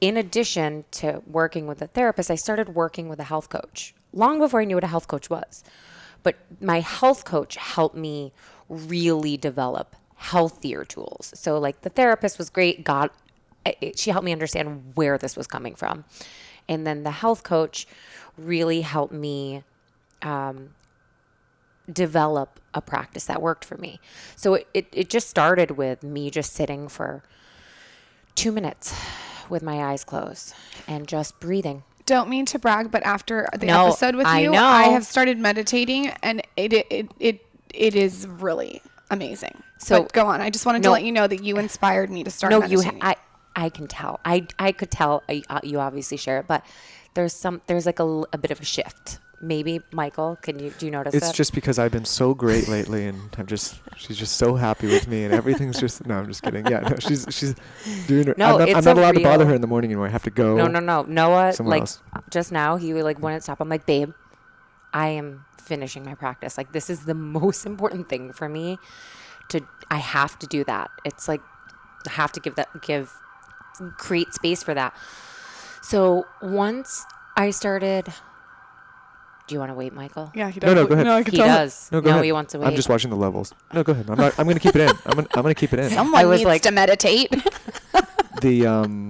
[0.00, 4.38] in addition to working with a therapist, I started working with a health coach long
[4.38, 5.62] before I knew what a health coach was.
[6.22, 8.32] But my health coach helped me
[8.68, 11.32] really develop healthier tools.
[11.34, 13.12] So, like the therapist was great, got
[13.64, 16.04] it, she helped me understand where this was coming from.
[16.68, 17.86] And then the health coach
[18.36, 19.64] really helped me
[20.22, 20.70] um,
[21.92, 24.00] develop a practice that worked for me.
[24.36, 27.22] So it, it, it just started with me just sitting for
[28.34, 28.94] two minutes
[29.48, 30.54] with my eyes closed
[30.86, 31.82] and just breathing.
[32.06, 34.64] don't mean to brag, but after the No, episode with I you, know.
[34.64, 39.62] I have started meditating, and it it it it is really amazing.
[39.78, 40.40] So- So go on.
[40.40, 42.50] I just wanted to let you know that you inspired me to start.
[42.52, 42.78] No, you.
[42.78, 43.00] meditating.
[43.00, 43.14] Ha-
[43.56, 43.64] I.
[43.64, 44.20] I can tell.
[44.24, 44.46] I.
[44.58, 45.22] I could tell.
[45.28, 46.64] I, uh, you obviously share it, but
[47.14, 47.60] there's some.
[47.66, 49.18] There's like a, a bit of a shift.
[49.42, 51.34] Maybe Michael, can you do you notice It's it?
[51.34, 55.08] just because I've been so great lately, and I'm just she's just so happy with
[55.08, 56.18] me, and everything's just no.
[56.18, 56.66] I'm just kidding.
[56.66, 57.54] Yeah, no, she's she's
[58.06, 58.34] doing her.
[58.36, 60.08] No, I'm not, I'm not allowed to bother her in the morning anymore.
[60.08, 60.56] I have to go.
[60.56, 61.02] No, no, no.
[61.02, 62.02] Noah, like else.
[62.28, 63.60] just now, he like wouldn't stop.
[63.60, 64.12] I'm like, babe,
[64.92, 66.58] I am finishing my practice.
[66.58, 68.78] Like this is the most important thing for me.
[69.48, 70.90] To I have to do that.
[71.06, 71.40] It's like
[72.06, 73.10] I have to give that give
[73.96, 74.94] create space for that.
[75.82, 77.04] So once
[77.36, 78.12] I started,
[79.50, 80.30] do you want to wait, Michael?
[80.34, 81.08] yeah, he No, no, go ahead.
[81.08, 81.48] I could He tell.
[81.48, 81.88] does.
[81.90, 82.24] No, go no, ahead.
[82.24, 82.68] he wants to wait.
[82.68, 83.52] I'm just watching the levels.
[83.74, 84.08] No, go ahead.
[84.08, 84.38] I'm not.
[84.38, 84.96] I'm gonna keep it in.
[85.06, 85.28] I'm gonna.
[85.34, 85.90] I'm gonna keep it in.
[85.90, 87.30] Someone I was needs like- to meditate.
[88.42, 89.08] the um.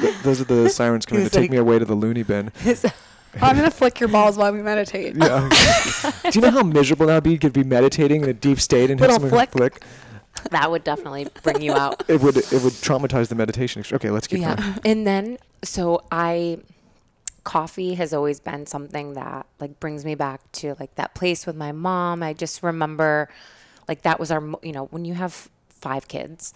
[0.00, 2.22] th- those are the sirens coming to He's take like- me away to the loony
[2.22, 2.52] bin.
[3.42, 5.16] I'm gonna flick your balls while we meditate.
[5.16, 5.48] Yeah.
[6.22, 7.32] Do you know how miserable that would be?
[7.32, 9.80] You could be meditating in a deep state and Little have someone flick.
[9.80, 9.84] flick.
[10.50, 12.04] that would definitely bring you out.
[12.08, 12.36] It would.
[12.36, 13.82] It would traumatize the meditation.
[13.90, 14.58] Okay, let's keep going.
[14.58, 16.58] yeah and then so i
[17.44, 21.56] coffee has always been something that like brings me back to like that place with
[21.56, 22.22] my mom.
[22.22, 23.28] I just remember
[23.88, 26.54] like that was our you know when you have five kids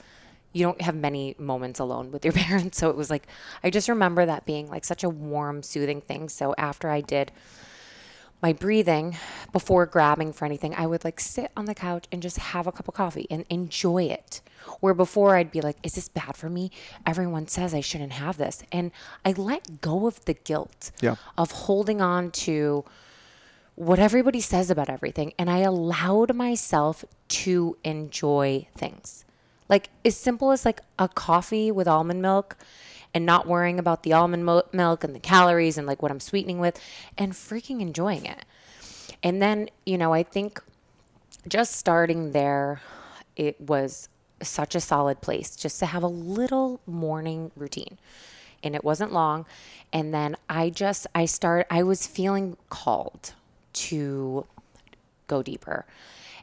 [0.52, 2.78] you don't have many moments alone with your parents.
[2.78, 3.26] So it was like
[3.62, 6.28] i just remember that being like such a warm soothing thing.
[6.28, 7.32] So after i did
[8.42, 9.16] my breathing
[9.52, 12.72] before grabbing for anything, I would like sit on the couch and just have a
[12.72, 14.40] cup of coffee and enjoy it.
[14.80, 16.70] Where before I'd be like, is this bad for me?
[17.06, 18.62] Everyone says I shouldn't have this.
[18.70, 18.90] And
[19.24, 21.16] I let go of the guilt Yeah.
[21.38, 22.84] of holding on to
[23.74, 25.32] what everybody says about everything.
[25.38, 29.24] And I allowed myself to enjoy things.
[29.68, 32.56] Like as simple as like a coffee with almond milk
[33.14, 36.20] and not worrying about the almond mil- milk and the calories and like what I'm
[36.20, 36.80] sweetening with
[37.16, 38.44] and freaking enjoying it.
[39.22, 40.62] And then, you know, I think
[41.48, 42.80] just starting there,
[43.36, 44.08] it was
[44.42, 47.98] such a solid place just to have a little morning routine.
[48.62, 49.46] And it wasn't long.
[49.92, 53.32] And then I just, I start, I was feeling called
[53.74, 54.46] to
[55.26, 55.86] go deeper.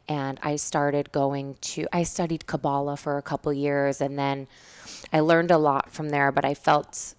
[0.07, 4.47] And I started going to, I studied Kabbalah for a couple years and then
[5.11, 7.15] I learned a lot from there, but I felt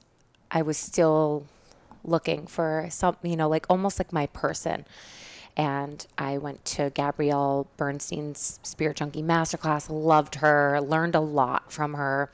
[0.50, 1.46] I was still
[2.04, 4.84] looking for some, you know, like almost like my person.
[5.56, 11.94] And I went to Gabrielle Bernstein's Spirit Junkie Masterclass, loved her, learned a lot from
[11.94, 12.30] her,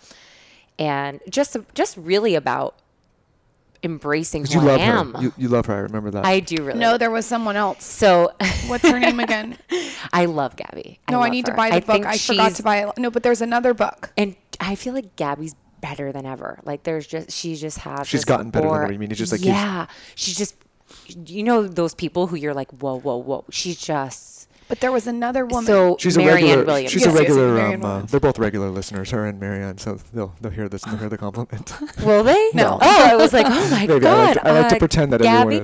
[0.78, 2.74] and just just really about
[3.82, 5.14] embracing 'Cause who you I love am.
[5.14, 5.22] her.
[5.22, 5.74] You, you love her.
[5.74, 6.24] I remember that.
[6.26, 6.78] I do really.
[6.78, 7.84] No, there was someone else.
[7.84, 8.32] so
[8.66, 9.56] What's her name again?
[10.12, 11.00] I love Gabby.
[11.10, 11.52] No, I, love need her.
[11.52, 12.04] to buy the book.
[12.04, 12.98] I forgot to buy it.
[12.98, 14.12] No, but there's another book.
[14.16, 16.60] And I feel like Gabby's better than ever.
[16.64, 18.92] Like there's just she just has She's this gotten better than aura- ever.
[18.92, 20.54] You mean it's just like yeah, she's just
[21.26, 23.44] you know those people who you're like whoa whoa whoa.
[23.50, 24.29] She's just
[24.70, 25.66] But there was another woman.
[25.66, 26.64] so She's a Marianne regular.
[26.64, 26.92] Williams.
[26.92, 27.54] She's Yes, a regular.
[27.54, 30.84] Marianne um, uh, they're both regular listeners, her and Marianne, so they'll they'll hear this
[30.84, 31.74] and they'll hear the compliment.
[32.04, 32.50] Will they?
[32.54, 32.78] No.
[32.80, 34.34] Oh, I was like, oh my Maybe I like god.
[34.34, 35.62] to- I like to uh, pretend that Gabby?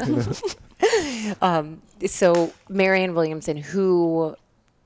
[0.00, 0.56] everyone is.
[1.42, 4.36] um, so Marianne Williamson, who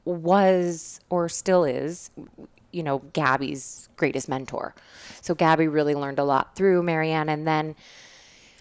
[0.06, 2.10] was or still is,
[2.72, 4.74] you know, Gabby's greatest mentor.
[5.20, 7.74] So Gabby really learned a lot through Marianne, and then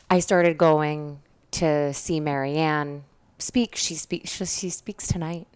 [0.09, 1.19] I started going
[1.51, 3.03] to see Marianne
[3.39, 3.75] speak.
[3.75, 4.31] She speaks.
[4.31, 5.47] She, she speaks tonight,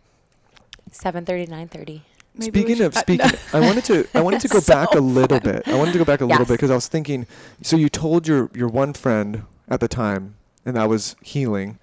[0.92, 2.02] 7:30, 9:30.
[2.34, 4.94] Maybe we Speaking should- of uh, speaking, I wanted to I wanted to go back
[4.94, 5.68] a little bit.
[5.68, 7.28] I wanted to go back a little bit because I was thinking.
[7.62, 11.78] So you told your your one friend at the time, and that was healing.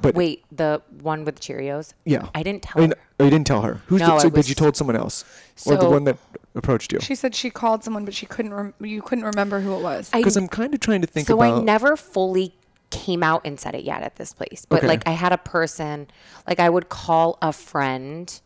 [0.00, 1.92] But Wait, the one with Cheerios?
[2.04, 2.96] yeah, I didn't tell I mean, her.
[3.20, 3.80] oh, you didn't tell her.
[3.86, 5.24] Who's No, the, I so, but you told someone else,
[5.64, 6.18] or the one that
[6.56, 6.98] approached you?
[7.00, 8.52] She said she called someone, but she couldn't.
[8.52, 10.10] Rem- you couldn't remember who it was.
[10.10, 11.60] Because I'm kind of trying to think so about.
[11.60, 12.52] I never fully
[12.92, 14.64] came out and said it yet at this place.
[14.68, 14.86] But Okay.
[14.86, 16.06] like I had a person,
[16.46, 18.40] like I would call a friend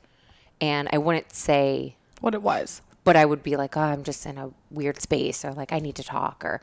[0.60, 2.80] and I wouldn't say, what it was.
[3.04, 5.78] but I would be like, oh, I'm just in a weird space or like I
[5.78, 6.60] need to talk or,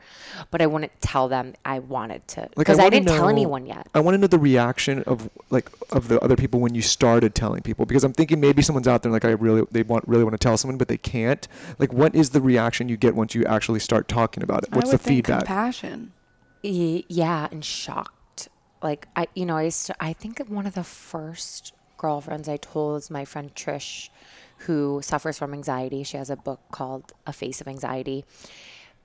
[0.50, 3.86] but I wouldn't tell them I wanted to Like, because I, didn't tell anyone yet.
[3.94, 7.34] I want to know the reaction of like of the other people when you started
[7.34, 10.24] telling people because I'm thinking maybe someone's out there like I really they want really
[10.24, 11.46] want to tell someone but they can't.
[11.78, 14.72] Like what is the reaction you get once you actually start talking about it?
[14.72, 15.46] What's I the think feedback?
[15.46, 16.12] Compassion.
[16.64, 18.48] Yeah and shocked
[18.82, 22.48] like i you know i used to, i think of one of the first girlfriends
[22.48, 24.10] i told is my friend trish
[24.58, 28.24] who suffers from anxiety she has a book called a face of anxiety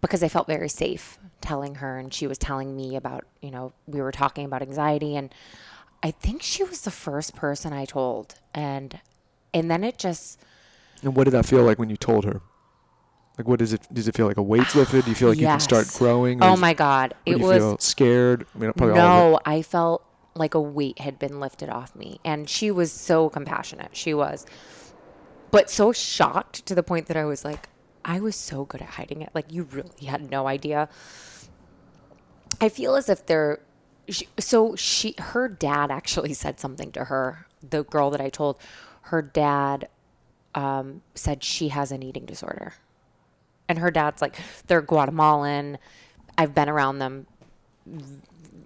[0.01, 3.71] because i felt very safe telling her and she was telling me about you know
[3.87, 5.33] we were talking about anxiety and
[6.03, 8.99] i think she was the first person i told and
[9.53, 10.39] and then it just
[11.03, 12.41] and what did that feel like when you told her?
[13.39, 13.87] Like what is it?
[13.91, 15.05] Does it feel like a weight's lifted?
[15.05, 16.43] Do you feel like you can start growing?
[16.43, 18.45] oh my god it was feel scared.
[18.53, 20.05] I mean, probably all no, I felt
[20.39, 22.19] like a weight had been lifted off me.
[22.23, 23.95] And she was so compassionate.
[23.95, 24.45] She was.
[25.51, 27.69] But so shocked to the point that I was like,
[28.05, 29.29] I was so good at hiding it.
[29.33, 30.89] Like, you really had no idea.
[32.61, 33.59] I feel as if they're.
[34.07, 37.45] She, so she, her dad actually said something to her.
[37.67, 38.57] The girl that I told,
[39.03, 39.89] her dad
[40.55, 42.73] um, said she has an eating disorder,
[43.69, 44.35] and her dad's like,
[44.67, 45.77] they're Guatemalan.
[46.37, 47.27] I've been around them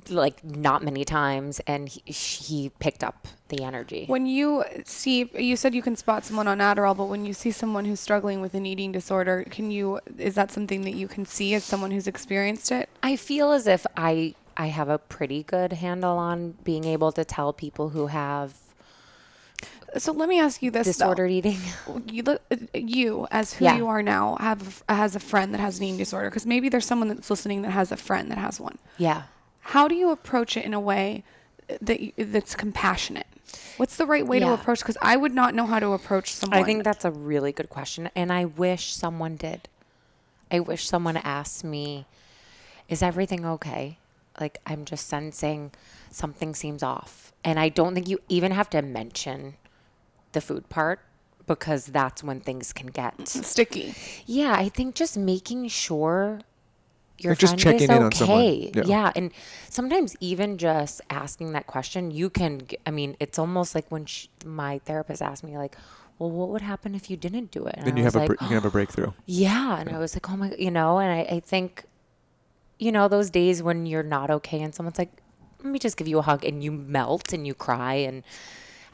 [0.10, 5.56] like not many times and he, he picked up the energy When you see, you
[5.56, 8.54] said you can spot someone on Adderall, but when you see someone who's struggling with
[8.54, 10.00] an eating disorder, can you?
[10.18, 12.90] Is that something that you can see as someone who's experienced it?
[13.02, 17.24] i feel as if i i have a pretty good handle on being able to
[17.24, 18.56] tell people who have
[19.98, 21.26] So let me ask you this: though.
[21.26, 21.60] eating.
[22.08, 23.78] You look uh, you as who Yeah.
[23.78, 26.86] you are now have has a friend that has an eating disorder because maybe there's
[26.86, 28.78] someone that's listening that has a friend that has one.
[28.98, 29.24] Yeah.
[29.62, 31.24] How do you approach it in a way
[31.82, 33.28] that that's compassionate?
[33.78, 34.80] What's the right way to approach?
[34.80, 36.60] Because i would not know how to approach someone.
[36.60, 39.70] i think that's a really good question and i wish someone did.
[40.52, 42.06] I wish someone asked me
[42.90, 43.98] is everything okay?
[44.40, 45.72] Like i'm just sensing
[46.10, 47.32] something seems off.
[47.44, 49.56] And i don't think you even have to mention
[50.34, 51.00] the food part
[51.48, 53.94] because that's when things can get sticky
[54.26, 56.42] Yeah, I think just making sure
[57.20, 58.40] your Like just friend checking is in on someone.
[58.42, 58.72] okay.
[58.74, 58.84] Yeah.
[58.86, 59.12] Yeah.
[59.16, 59.32] and
[59.70, 62.62] sometimes even just asking that question, you can.
[62.86, 65.78] I mean, it's almost like when sh my therapist asked me, like,
[66.18, 68.20] "Well, what would happen if you didn't do it?" And Then I you have a
[68.20, 69.12] like, br- you can have a breakthrough.
[69.28, 71.86] yeah, and I was like, "Oh my," you know, and I, I think,
[72.80, 75.12] you know, those days when you're not okay, and someone's like,
[75.64, 78.24] "Let me just give you a hug," and you melt and you cry, and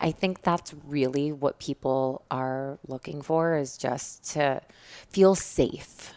[0.02, 4.62] I think that's really what people are looking for is just to
[5.10, 6.14] feel safe,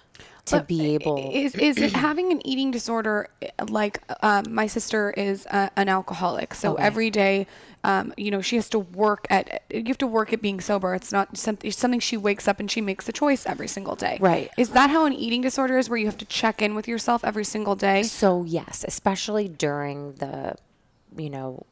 [0.47, 1.31] to But be able.
[1.35, 3.29] is is it having an eating disorder
[3.69, 6.83] like um, my sister is uh, an alcoholic so Okay.
[6.83, 7.47] every day
[7.85, 10.95] um, you know she has to work at you have to work at being sober
[10.95, 13.95] it's not something it's something she wakes up and she makes the choice every single
[13.95, 14.51] day Right.
[14.59, 17.25] is that how an eating disorder is where you have to check in with yourself
[17.25, 20.57] every single day So yes, especially during the,
[21.17, 21.67] you know,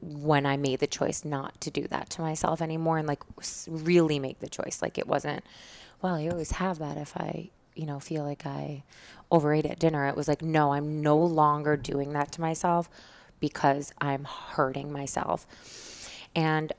[0.00, 3.22] when I made the choice not to do that to myself anymore and like
[3.68, 4.80] really make the choice.
[4.82, 5.42] Like it wasn't,
[6.02, 8.82] well, I always have that if I, you know, feel like I
[9.30, 10.06] overate at dinner.
[10.06, 12.88] It was like, no, I'm no longer doing that to myself
[13.40, 15.46] because I'm hurting myself.
[16.34, 16.72] And,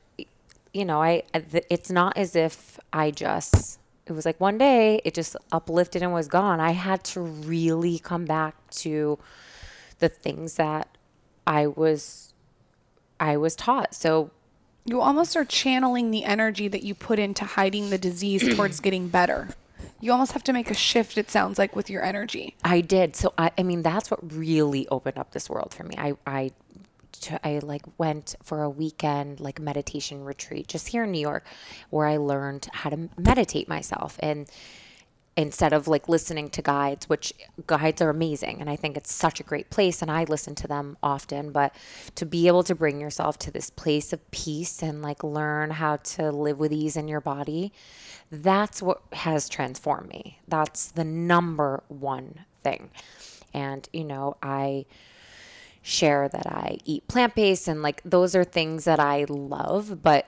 [0.74, 5.14] you know, I, it's not as if I just, it was like one day it
[5.14, 6.60] just uplifted and was gone.
[6.60, 9.20] I had to really come back to
[10.00, 10.88] the things that
[11.46, 12.27] I was,
[13.20, 13.94] I was taught.
[13.94, 14.32] So
[14.86, 19.10] you almost are channeling the energy that you put into hiding the disease towards getting
[19.10, 19.50] better
[20.00, 22.56] You almost have to make a shift, it sounds like, with your energy.
[22.64, 23.16] I did.
[23.16, 25.96] So I, I mean, that's what really opened up this world for me.
[25.98, 26.52] I, I,
[27.44, 31.46] I like went for a weekend like meditation retreat just here in New York,
[31.90, 34.48] where I learned how to meditate myself and
[35.38, 37.32] instead of like listening to guides, which
[37.68, 38.60] guides are amazing.
[38.60, 40.02] And I think it's such a great place.
[40.02, 41.52] And I listen to them often.
[41.52, 41.76] But
[42.16, 45.98] to be able to bring yourself to this place of peace and like learn how
[45.98, 47.72] to live with ease in your body,
[48.32, 50.40] that's what has transformed me.
[50.48, 52.90] That's the number one thing.
[53.54, 54.88] And, you know, I
[55.84, 60.28] share that I eat plant based and like those are things that I love, but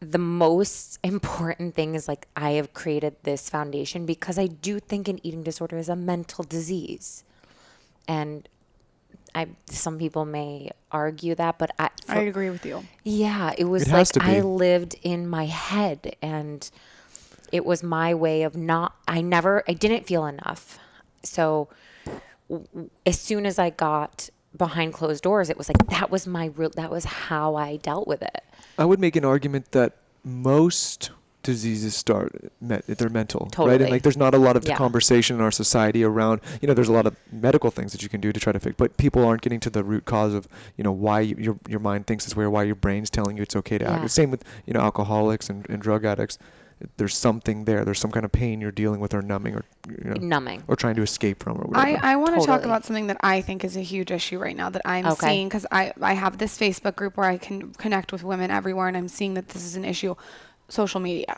[0.00, 5.08] the most important thing is like I have created this foundation because I do think
[5.08, 7.24] an eating disorder is a mental disease.
[8.08, 8.48] And
[9.34, 12.84] I some people may argue that, but I for, I agree with you.
[13.04, 14.08] yeah, it was It like.
[14.20, 16.68] I lived in my head and
[17.52, 20.78] it was my way of not I never I didn't feel enough.
[21.22, 21.68] So
[22.48, 26.26] w- w- as soon as I got behind closed doors, it was like that was
[26.26, 28.42] my real that was how I dealt with it.
[28.78, 31.10] I would make an argument that most
[31.42, 34.76] diseases start they're mental right and like there's not a lot of Yeah.
[34.76, 38.10] conversation in our society around you know there's a lot of medical things that you
[38.10, 40.46] can do to try to fix but people aren't getting to the root cause of
[40.76, 43.38] you know why you, your your mind thinks this way or why your brain's telling
[43.38, 44.06] you it's okay to act Yeah.
[44.08, 46.36] same with you know alcoholics and, and drug addicts
[46.96, 50.10] there's something there there's some kind of pain you're dealing with or numbing or you
[50.10, 50.62] know, Numbing.
[50.68, 53.18] or trying to escape from or whatever I, I want to talk about something that
[53.20, 55.26] I think is a huge issue right now that I'm Okay.
[55.28, 58.88] seeing because I, I have this Facebook group where I can connect with women everywhere
[58.88, 60.14] and I'm seeing that this is an issue
[60.68, 61.36] social media.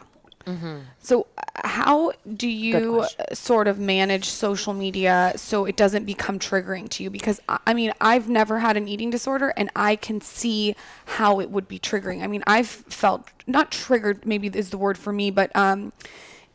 [1.01, 6.39] So, uh, how do you uh, sort of manage social media so it doesn't become
[6.39, 7.11] triggering to you?
[7.11, 10.77] Because I I mean, I've never had an eating disorder and I can see
[11.07, 12.23] how it would be triggering.
[12.23, 15.93] I mean, I've felt not triggered, maybe is the word for me, but um,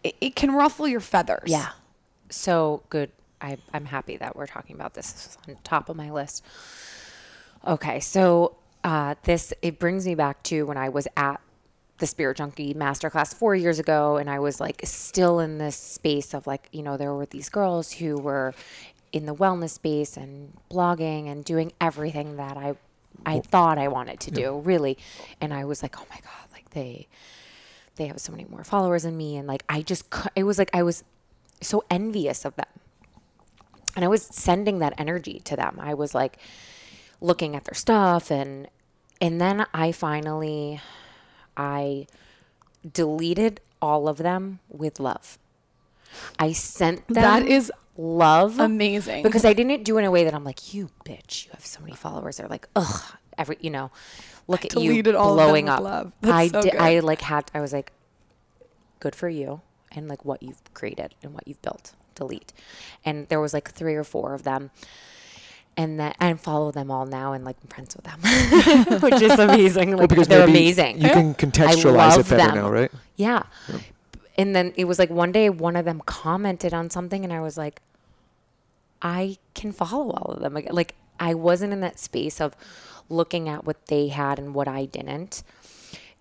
[0.03, 1.47] it, it can ruffle your feathers.
[1.47, 1.69] Yeah.
[2.29, 3.11] So good.
[3.41, 5.11] I, I'm happy that we're talking about this.
[5.11, 6.43] This is on top of my list.
[7.65, 7.99] Okay.
[7.99, 11.39] So uh, this, it brings me back to when I was at
[11.99, 14.17] the Spirit Junkie Masterclass four years ago.
[14.17, 17.49] And I was like still in this space of like, you know, there were these
[17.49, 18.53] girls who were
[19.11, 22.75] in the wellness space and blogging and doing everything that I,
[23.25, 24.97] I thought I wanted to do really.
[25.41, 27.07] And I was like, oh my God, like they,
[27.97, 30.69] they have so many more followers than me and like i just it was like
[30.73, 31.03] i was
[31.61, 32.65] so envious of them
[33.95, 36.37] and i was sending that energy to them i was like
[37.19, 38.67] looking at their stuff and
[39.19, 40.79] and then i finally
[41.57, 42.07] i
[42.93, 45.37] deleted all of them with love.
[46.39, 49.23] I sent them That is love amazing.
[49.23, 51.65] because i didn't do it in a way that i'm like you bitch you have
[51.65, 52.37] so many followers.
[52.37, 53.91] They're like ugh every you know
[54.47, 56.13] look at you deleted all of them blowing up.
[56.23, 57.91] i so did i like had i was like
[58.99, 61.93] good for you and like what you've created and what you've built.
[62.15, 62.51] Delete.
[63.05, 64.71] And there was like three or four of them
[65.77, 69.39] and that I follow them all now and like I'm friends with them, which is
[69.39, 69.95] amazing.
[69.95, 70.99] Like because they're amazing.
[70.99, 72.55] you can contextualize it better them.
[72.55, 73.43] now right Yeah.
[74.37, 77.41] And then it was like one day one of them commented on something and I
[77.41, 77.81] was like,
[79.01, 80.55] I can follow all of them.
[80.55, 82.55] Like, like I wasn't in that space of
[83.07, 85.43] looking at what they had and what I didn't.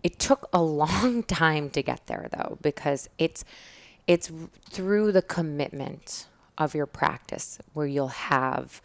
[0.02, 3.42] It took a long time to get there though because it's
[4.06, 4.30] it's
[4.70, 6.26] through the commitment
[6.58, 8.80] of your practice where you'll have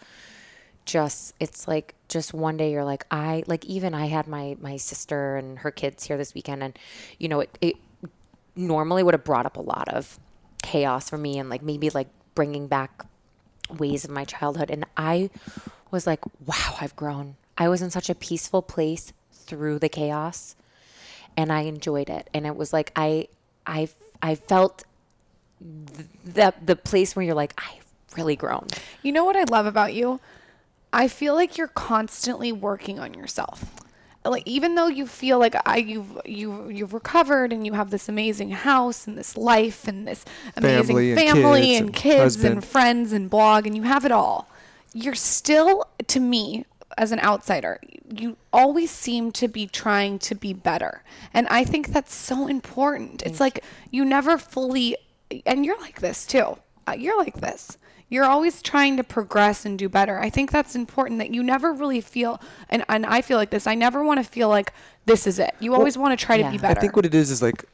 [0.85, 4.77] just it's like just one day you're like I like even I had my my
[4.77, 6.77] sister and her kids here this weekend and
[7.19, 7.75] you know it, it
[8.55, 10.19] normally would have brought up a lot of
[10.63, 13.05] chaos for me and like maybe like bringing back
[13.77, 14.69] ways of my childhood.
[14.69, 15.29] And I
[15.91, 17.35] was like wow I've grown.
[17.57, 20.55] I was in such a peaceful place through the chaos
[21.37, 22.29] and I enjoyed it.
[22.33, 23.27] And it was like I
[23.65, 23.89] I
[24.21, 24.83] I felt
[25.59, 27.85] th- that the place where you're like I've
[28.17, 28.67] really grown.
[29.03, 30.19] You know what I love about you?
[30.93, 33.65] I feel like you're constantly working on yourself.
[34.23, 38.07] Like even though you feel like I you've you you've recovered and you have this
[38.07, 40.25] amazing house and this life and this
[40.55, 44.47] amazing Family and kids and kids and friends and blog and you have it all.
[44.93, 46.65] You're still to me
[46.97, 47.79] as an outsider,
[48.13, 51.03] you always seem to be trying to be better.
[51.33, 53.23] And I think that's so important.
[53.23, 54.97] it's like you never fully
[55.47, 56.57] and you're like this too.
[56.87, 57.77] Uh, you're like this.
[58.11, 60.19] You're always trying to progress and do better.
[60.19, 62.39] I think that's important that you never really feel
[62.69, 63.65] and, and I feel like this.
[63.65, 64.73] I never want to feel like
[65.05, 65.55] this is it.
[65.59, 66.45] You always want to try yeah.
[66.47, 66.77] to be better.
[66.77, 67.65] i think what it is is like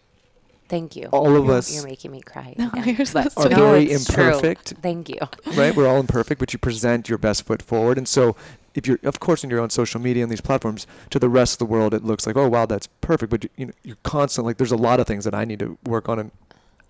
[0.70, 2.96] thank you All of You're- us you're making me cry No, again.
[2.96, 3.54] you're so But- sweet.
[3.54, 4.26] Are very it's true.
[4.26, 4.74] imperfect.
[4.82, 5.18] thank you
[5.56, 5.76] right?
[5.76, 7.98] We're all imperfect, but you present your best foot forward.
[7.98, 8.36] And so,
[8.76, 11.54] if you're, of course, when you're on social media and these platforms, to the rest
[11.56, 13.32] of the world, it looks like, oh wow, that's perfect.
[13.32, 15.58] But you, you know, you're constantly like, there's a lot of things that I need
[15.60, 16.32] to work on, and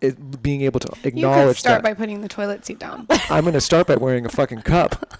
[0.02, 2.80] it, being able to acknowledge that You could start that by putting the toilet seat
[2.80, 3.08] down.
[3.30, 4.96] I'm gonna start by wearing a fucking cup.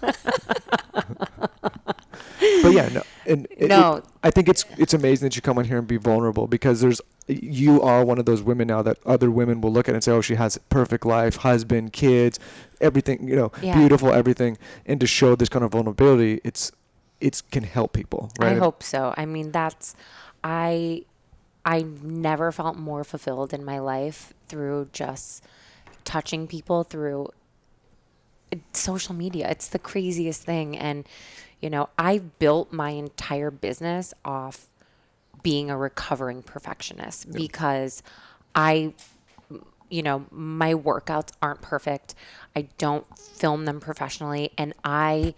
[2.62, 4.02] but yeah, no, and it- it- No.
[4.22, 7.00] I think it's it's amazing that you come on here and be vulnerable because there's
[7.28, 10.10] you are one of those women now that other women will look at and say,
[10.12, 12.38] oh, she has a perfect life, husband, kids,
[12.80, 13.76] everything, you know, Yeah.
[13.76, 14.56] beautiful, everything,
[14.86, 16.72] and to show this kind of vulnerability, it's
[17.20, 18.52] it's can help people, right?
[18.56, 19.12] I hope so.
[19.16, 19.94] I mean, that's
[20.44, 21.02] I
[21.68, 25.44] I never felt more fulfilled in my life through just
[26.02, 27.28] touching people through
[28.72, 29.50] social media.
[29.50, 31.06] It's the craziest thing and
[31.60, 34.68] you know, I built my entire business off
[35.42, 38.02] being a recovering perfectionist because
[38.54, 38.94] I
[39.90, 42.14] you know, my workouts aren't perfect.
[42.56, 45.34] I don't film them professionally and I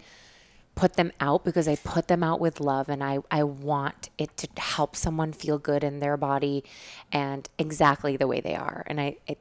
[0.81, 4.35] put them out because I put them out with love and I, I want it
[4.37, 6.63] to help someone feel good in their body
[7.11, 8.83] and exactly the way they are.
[8.87, 9.37] And I, it,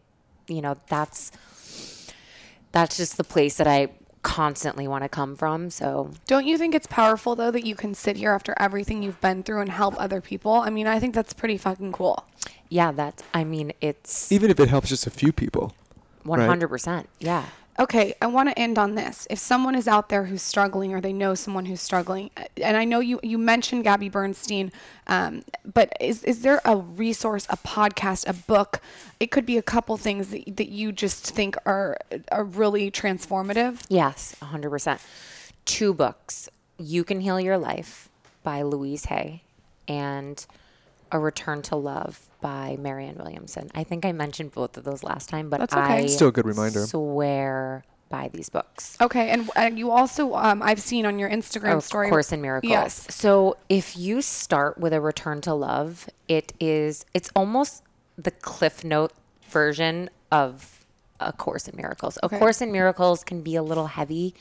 [0.49, 1.33] you know, that's,
[2.73, 3.89] that's just the place that I
[4.21, 5.71] constantly want to come from.
[5.71, 9.23] So Don't you think it's powerful though that you can sit here after everything you've
[9.23, 10.53] been through and help other people?
[10.53, 12.23] I mean, I think that's pretty fucking cool.
[12.69, 15.73] yeah, that's, I mean, it's Even if it helps just a few people.
[16.27, 17.07] 100%.
[17.19, 17.47] Yeah.
[17.81, 19.27] Okay, I want to end on this.
[19.31, 22.77] If someone is out there who's struggling, or they know someone who's struggling, uh, and
[22.77, 24.71] I know you you mentioned Gabby Bernstein,
[25.07, 28.83] um, but is is there a resource, a podcast, a book?
[29.19, 31.97] It could be a couple things that, that you just think are
[32.31, 33.83] are really transformative.
[33.89, 35.01] Yes, 100%.
[35.65, 38.11] Two books You Can Heal Your Life
[38.43, 39.43] by Louise Hay
[39.89, 40.45] and
[41.11, 43.71] A Return to Love by Marianne Williamson.
[43.75, 45.83] I think I mentioned both of those last time, but That's okay.
[45.83, 46.87] I Still a good reminder.
[46.87, 48.97] swear by these books.
[49.01, 52.09] Okay, and uh, you also um, I've seen on your Instagram Oh, story.
[52.09, 52.71] Course in Miracles.
[52.71, 53.07] Yes.
[53.15, 57.85] So if you start with a return to love, it is it's almost
[58.19, 59.13] the cliff note
[59.49, 60.85] version of
[61.21, 62.19] a course in miracles.
[62.23, 64.35] A course in miracles can be a little heavy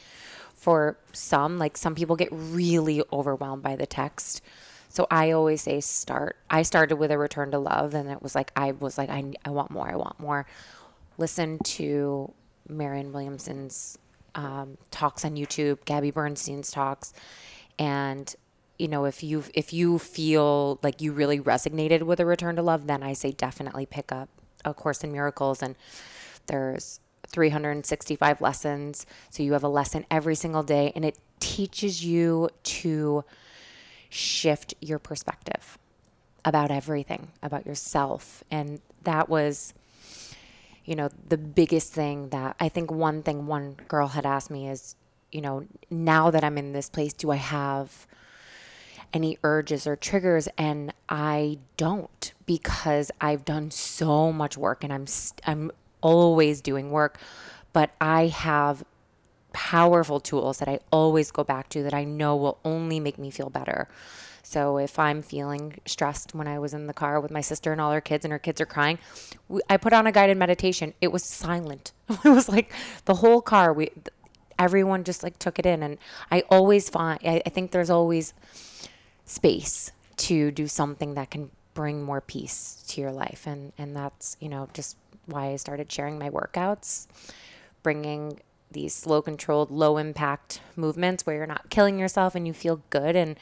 [0.55, 1.57] for some.
[1.59, 4.41] Like some people get really overwhelmed by the text.
[4.89, 6.35] So I always say start.
[6.49, 9.23] I started with a return to love and it was like I was like I
[9.45, 9.87] I want more.
[9.87, 10.45] I want more.
[11.17, 12.33] Listen to
[12.67, 13.97] Marianne Williamson's
[14.35, 17.13] um, talks on YouTube, Gabby Bernstein's talks,
[17.77, 18.35] and
[18.77, 22.61] you know if you if you feel like you really resonated with a return to
[22.61, 24.29] love, then I say definitely pick up
[24.65, 25.61] a Course in Miracles.
[25.61, 25.75] And
[26.47, 32.49] there's 365 lessons, so you have a lesson every single day, and it teaches you
[32.63, 33.23] to
[34.09, 35.77] shift your perspective
[36.43, 39.73] about everything, about yourself, and that was
[40.89, 44.67] you know, the biggest thing that I think one thing one girl had asked me
[44.67, 44.95] is,
[45.31, 48.07] you know, now that I'm in this place, do I have
[49.13, 50.47] any urges or triggers?
[50.57, 55.69] And I don't because I've done so much work and I'm st- I'm
[56.01, 57.19] always doing work,
[57.71, 58.83] but I have
[59.53, 63.31] powerful tools that I always go back to that I know will only make me
[63.31, 63.87] feel better.
[64.43, 67.79] So if I'm feeling stressed when I was in the car with my sister and
[67.79, 68.97] all her kids and her kids are crying,
[69.69, 70.93] I put on a guided meditation.
[71.01, 71.91] It was silent.
[72.25, 72.73] It was like
[73.05, 73.91] the whole car we
[74.57, 75.97] everyone just like took it in and
[76.31, 78.33] I always find I, I think there's always
[79.23, 84.35] space to do something that can bring more peace to your life and and that's,
[84.39, 84.97] you know, just
[85.27, 87.07] why I started sharing my workouts,
[87.83, 88.39] bringing
[88.71, 93.15] these slow controlled low impact movements where you're not killing yourself and you feel good
[93.15, 93.37] and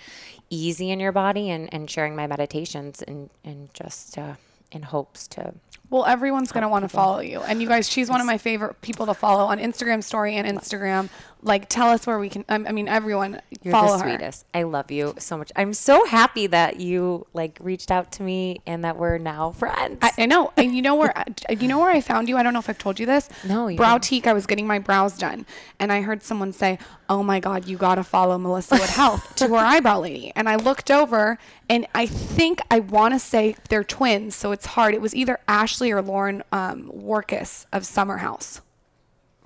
[0.50, 4.36] easy in your body and, and sharing my meditations and, and just uh,
[4.72, 5.54] in hopes to
[5.90, 7.42] Well, everyone's going to want to follow you.
[7.42, 10.48] And you guys, she's one of my favorite people to follow on Instagram story and
[10.48, 11.10] Instagram.
[11.48, 14.32] Like, tell us where we can, I mean, everyone You're follow the her.
[14.54, 15.52] I love you so much.
[15.56, 20.00] I'm so happy that you like reached out to me and that we're now friends.
[20.02, 20.52] I, I know.
[20.58, 21.14] And you know where,
[21.50, 22.38] you know where I found you?
[22.38, 23.30] I don't know if I've told you this.
[23.46, 23.98] No, you Brow.
[23.98, 25.46] Teak, I was getting my brows done.
[25.80, 26.80] And I heard someone say,
[27.10, 30.34] oh my God, you got to follow Melissa Wood Health to her eyebrow lady.
[30.36, 31.40] And I looked over
[31.70, 34.36] and I think I want to say they're twins.
[34.36, 34.94] So it's hard.
[34.94, 38.62] It was either Ashley or Lauren um, Wirkus of Summer House.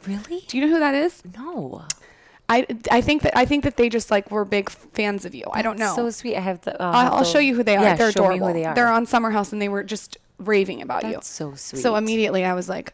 [0.08, 0.44] Really?
[0.48, 1.22] Do you know who that is?
[1.38, 1.86] No.
[2.50, 5.46] I, I think that I think that they just like were big fans of you.
[5.54, 5.96] I don't know.
[5.96, 6.36] So sweet.
[6.36, 6.74] I have the.
[6.82, 7.84] Uh, I'll, I'll, I'll to- show you who they are.
[7.84, 8.76] Yeah, They're show me who they are.
[8.76, 11.14] They're on Summer House and they were just raving about you.
[11.14, 11.82] That's so sweet.
[11.82, 12.94] So immediately I was like,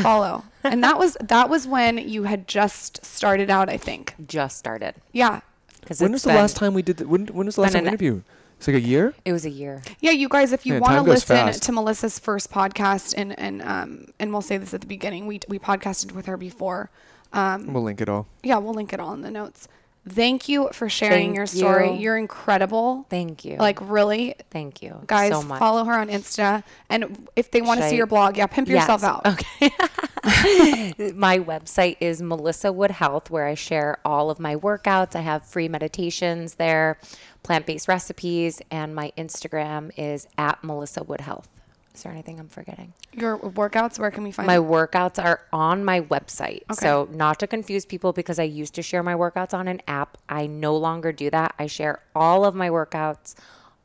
[0.00, 0.42] follow.
[0.64, 4.14] and that was that was when you had just started out, I think.
[4.26, 4.96] just started.
[5.12, 5.40] Yeah.
[5.80, 6.96] Because When was the last time we did?
[6.98, 8.24] The, when when was the last been time we interviewed?
[8.58, 9.14] It's like a year.
[9.24, 9.82] It was a year.
[10.00, 11.62] Yeah, you guys, if you Yeah, want to listen fast.
[11.64, 15.40] to Melissa's first podcast, and and um and we'll say this at the beginning, we
[15.48, 16.90] we podcasted with her before.
[17.32, 18.26] Um, We'll link it all.
[18.42, 19.68] yeah, we'll link it all in the notes.
[20.08, 21.90] thank you for sharing Thank your story.
[21.92, 21.98] you.
[21.98, 23.04] You're incredible.
[23.10, 23.56] Thank you.
[23.58, 25.58] Like really, thank you, guys, so much.
[25.58, 29.04] follow her on Insta, and if they want to see your blog, yeah, pimp yourself
[29.04, 29.26] out.
[29.26, 29.70] Okay.
[31.14, 35.16] my website is Melissa Wood Health, where I share all of my workouts.
[35.16, 36.98] I have free meditations there,
[37.42, 41.48] plant based recipes, and my Instagram is at Melissa Wood Health.
[41.94, 42.92] Is there anything I'm forgetting?
[43.12, 44.66] Your workouts, where can we find My them?
[44.66, 46.62] workouts are on my website.
[46.74, 50.18] So, not to confuse people because I used to share my workouts on an app.
[50.28, 51.54] I no longer do that.
[51.58, 53.34] I share all of my workouts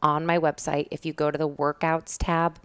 [0.02, 0.90] on my website.
[0.92, 2.60] If you go to the workouts tab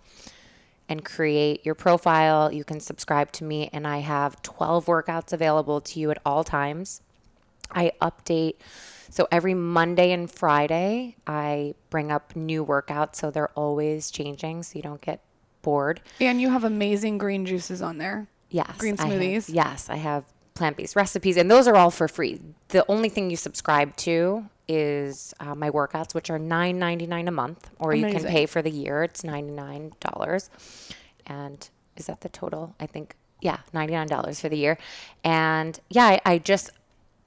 [0.88, 5.80] and create your profile, you can subscribe to me, and I have 12 workouts available
[5.82, 7.02] to you at all times.
[7.70, 8.54] I update.
[9.10, 13.16] So every Monday and Friday, I bring up new workouts.
[13.16, 15.20] So they're always changing so you don't get
[15.62, 16.00] bored.
[16.20, 18.26] And you have amazing green juices on there.
[18.50, 18.76] Yes.
[18.78, 19.44] Green I have- smoothies.
[19.52, 20.24] yes, I have
[20.58, 22.40] plant-based recipes, and those are all for free.
[22.68, 27.28] The only thing you subscribe to is uh, my workouts, which are nine ninety nine
[27.28, 29.02] a month, or you can pay for the year.
[29.02, 30.50] It's ninety nine dollars,
[31.26, 32.74] and is that the total?
[32.78, 34.76] I think yeah, ninety nine dollars for the year.
[35.24, 36.70] And yeah, I, I just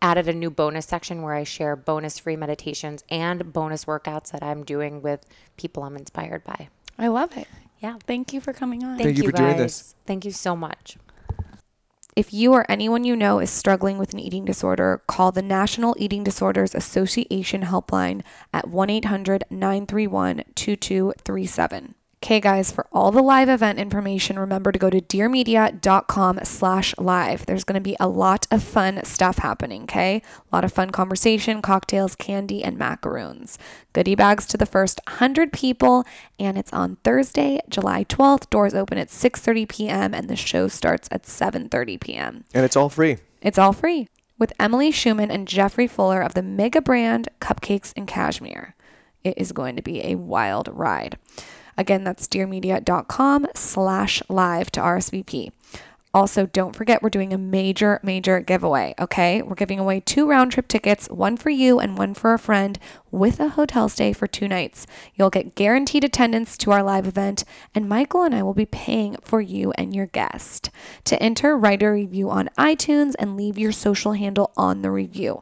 [0.04, 4.44] added a new bonus section where I share bonus free meditations and bonus workouts that
[4.44, 5.26] I'm doing with
[5.58, 6.70] people I'm inspired by.
[6.98, 7.48] I love it.
[7.80, 7.98] Yeah.
[8.06, 8.98] Thank you for coming on.
[8.98, 9.82] Thank you for doing this.
[9.82, 9.96] guys.
[10.06, 10.98] Thank you so much.
[12.14, 15.96] If you or anyone you know is struggling with an eating disorder, call the National
[15.98, 18.22] Eating Disorders Association helpline
[18.54, 21.96] at 1 800 931 2237.
[22.24, 27.48] Okay, guys, for all the live event information, remember to go to dearmedia.com slash live.
[27.48, 30.22] There's going to be a lot of fun stuff happening, okay?
[30.52, 33.58] A lot of fun conversation, cocktails, candy, and macaroons.
[33.94, 36.06] Goodie bags to the first 100 people,
[36.38, 38.52] and it's on Thursday, July 12th.
[38.52, 42.44] Doors open at 6.30 p.m., and the show starts at 7.30 p.m.
[42.54, 43.18] And it's all free.
[43.42, 48.08] It's all free with Emily Schuman and Jeffrey Fuller of the mega brand Cupcakes and
[48.08, 48.76] Cashmere.
[49.24, 51.18] It is going to be a wild ride.
[51.82, 55.50] Again, that's dearmedia.com slash live to RSVP.
[56.14, 59.42] Also, don't forget we're doing a major, major giveaway, okay?
[59.42, 62.78] We're giving away two round trip tickets, one for you and one for a friend,
[63.10, 64.86] with a hotel stay for two nights.
[65.16, 69.16] You'll get guaranteed attendance to our live event, and Michael and I will be paying
[69.24, 70.70] for you and your guest.
[71.06, 75.42] To enter, write a review on iTunes and leave your social handle on the review.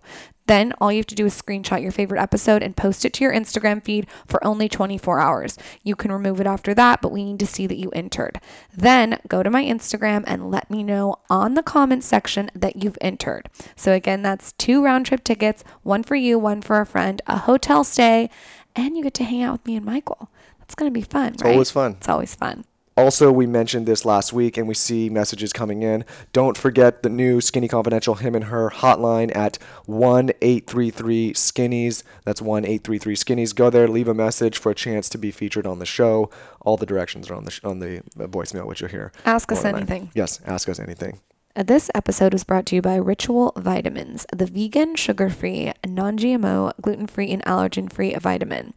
[0.49, 3.23] Then all you have to do is screenshot your favorite episode and post it to
[3.23, 5.59] your Instagram feed for only 24 hours.
[5.83, 8.41] You can remove it after that, but we need to see that you entered.
[8.75, 12.97] Then go to my Instagram and let me know on the comments section that you've
[12.99, 13.47] entered.
[13.75, 17.37] So again, that's two round trip tickets, one for you, one for a friend, a
[17.37, 18.31] hotel stay,
[18.75, 20.31] and you get to hang out with me and Michael.
[20.57, 21.33] That's going to be fun.
[21.33, 21.91] It's always fun.
[21.99, 22.65] It's always fun.
[22.99, 26.03] Also, we mentioned this last week and we see messages coming in.
[26.33, 32.03] Don't forget the new Skinny Confidential Him and Her hotline at 1 833 Skinnies.
[32.25, 33.55] That's 1 833 Skinnies.
[33.55, 36.29] Go there, leave a message for a chance to be featured on the show.
[36.59, 39.13] All the directions are on the, sh- on the uh, voicemail, which you'll hear.
[39.25, 40.11] Ask us more than I- anything.
[40.13, 41.21] Yes, ask us anything.
[41.55, 46.17] Uh, This episode was brought to you by Ritual Vitamins, the vegan, sugar free, non
[46.17, 48.73] GMO, gluten free, and allergen free vitamin.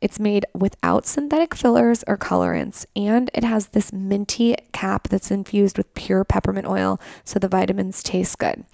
[0.00, 5.76] It's made without synthetic fillers or colorants, and it has this minty cap that's infused
[5.76, 8.64] with pure peppermint oil, so the vitamins taste good.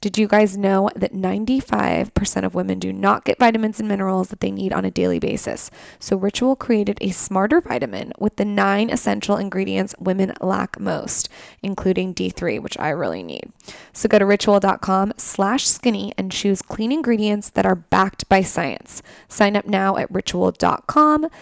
[0.00, 4.40] Did you guys know that 95% of women do not get vitamins and minerals that
[4.40, 5.70] they need on a daily basis?
[6.00, 11.28] So, Ritual created a smarter vitamin with the nine essential ingredients women lack most,
[11.62, 13.52] including D3, which I really need.
[13.92, 19.00] So, go to ritual.com slash skinny and choose clean ingredients that are backed by science.
[19.28, 20.71] Sign up now at ritual.com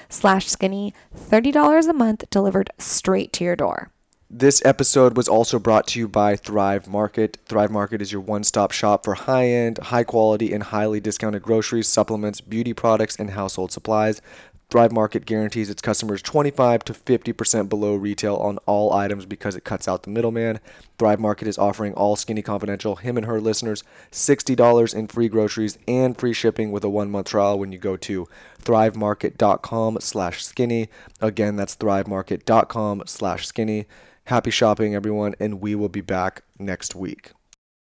[0.09, 3.91] slash skinny, $30 a month delivered straight to your door.
[4.33, 7.39] This episode was also brought to you by Thrive Market.
[7.47, 11.43] Thrive Market is your one stop shop for high end, high quality, and highly discounted
[11.43, 14.23] groceries, supplements, beauty products, and household supplies.
[14.71, 19.65] Thrive Market guarantees its customers 25 to 50% below retail on all items because it
[19.65, 20.61] cuts out the middleman.
[20.97, 23.83] Thrive Market is offering all Skinny Confidential, him and her listeners,
[24.13, 27.97] $60 in free groceries and free shipping with a one month trial when you go
[27.97, 28.29] to
[28.63, 30.89] thrivemarket.com slash skinny.
[31.21, 33.87] Again, that's thrivemarket.com slash skinny.
[34.27, 37.33] Happy shopping, everyone, and we will be back next week.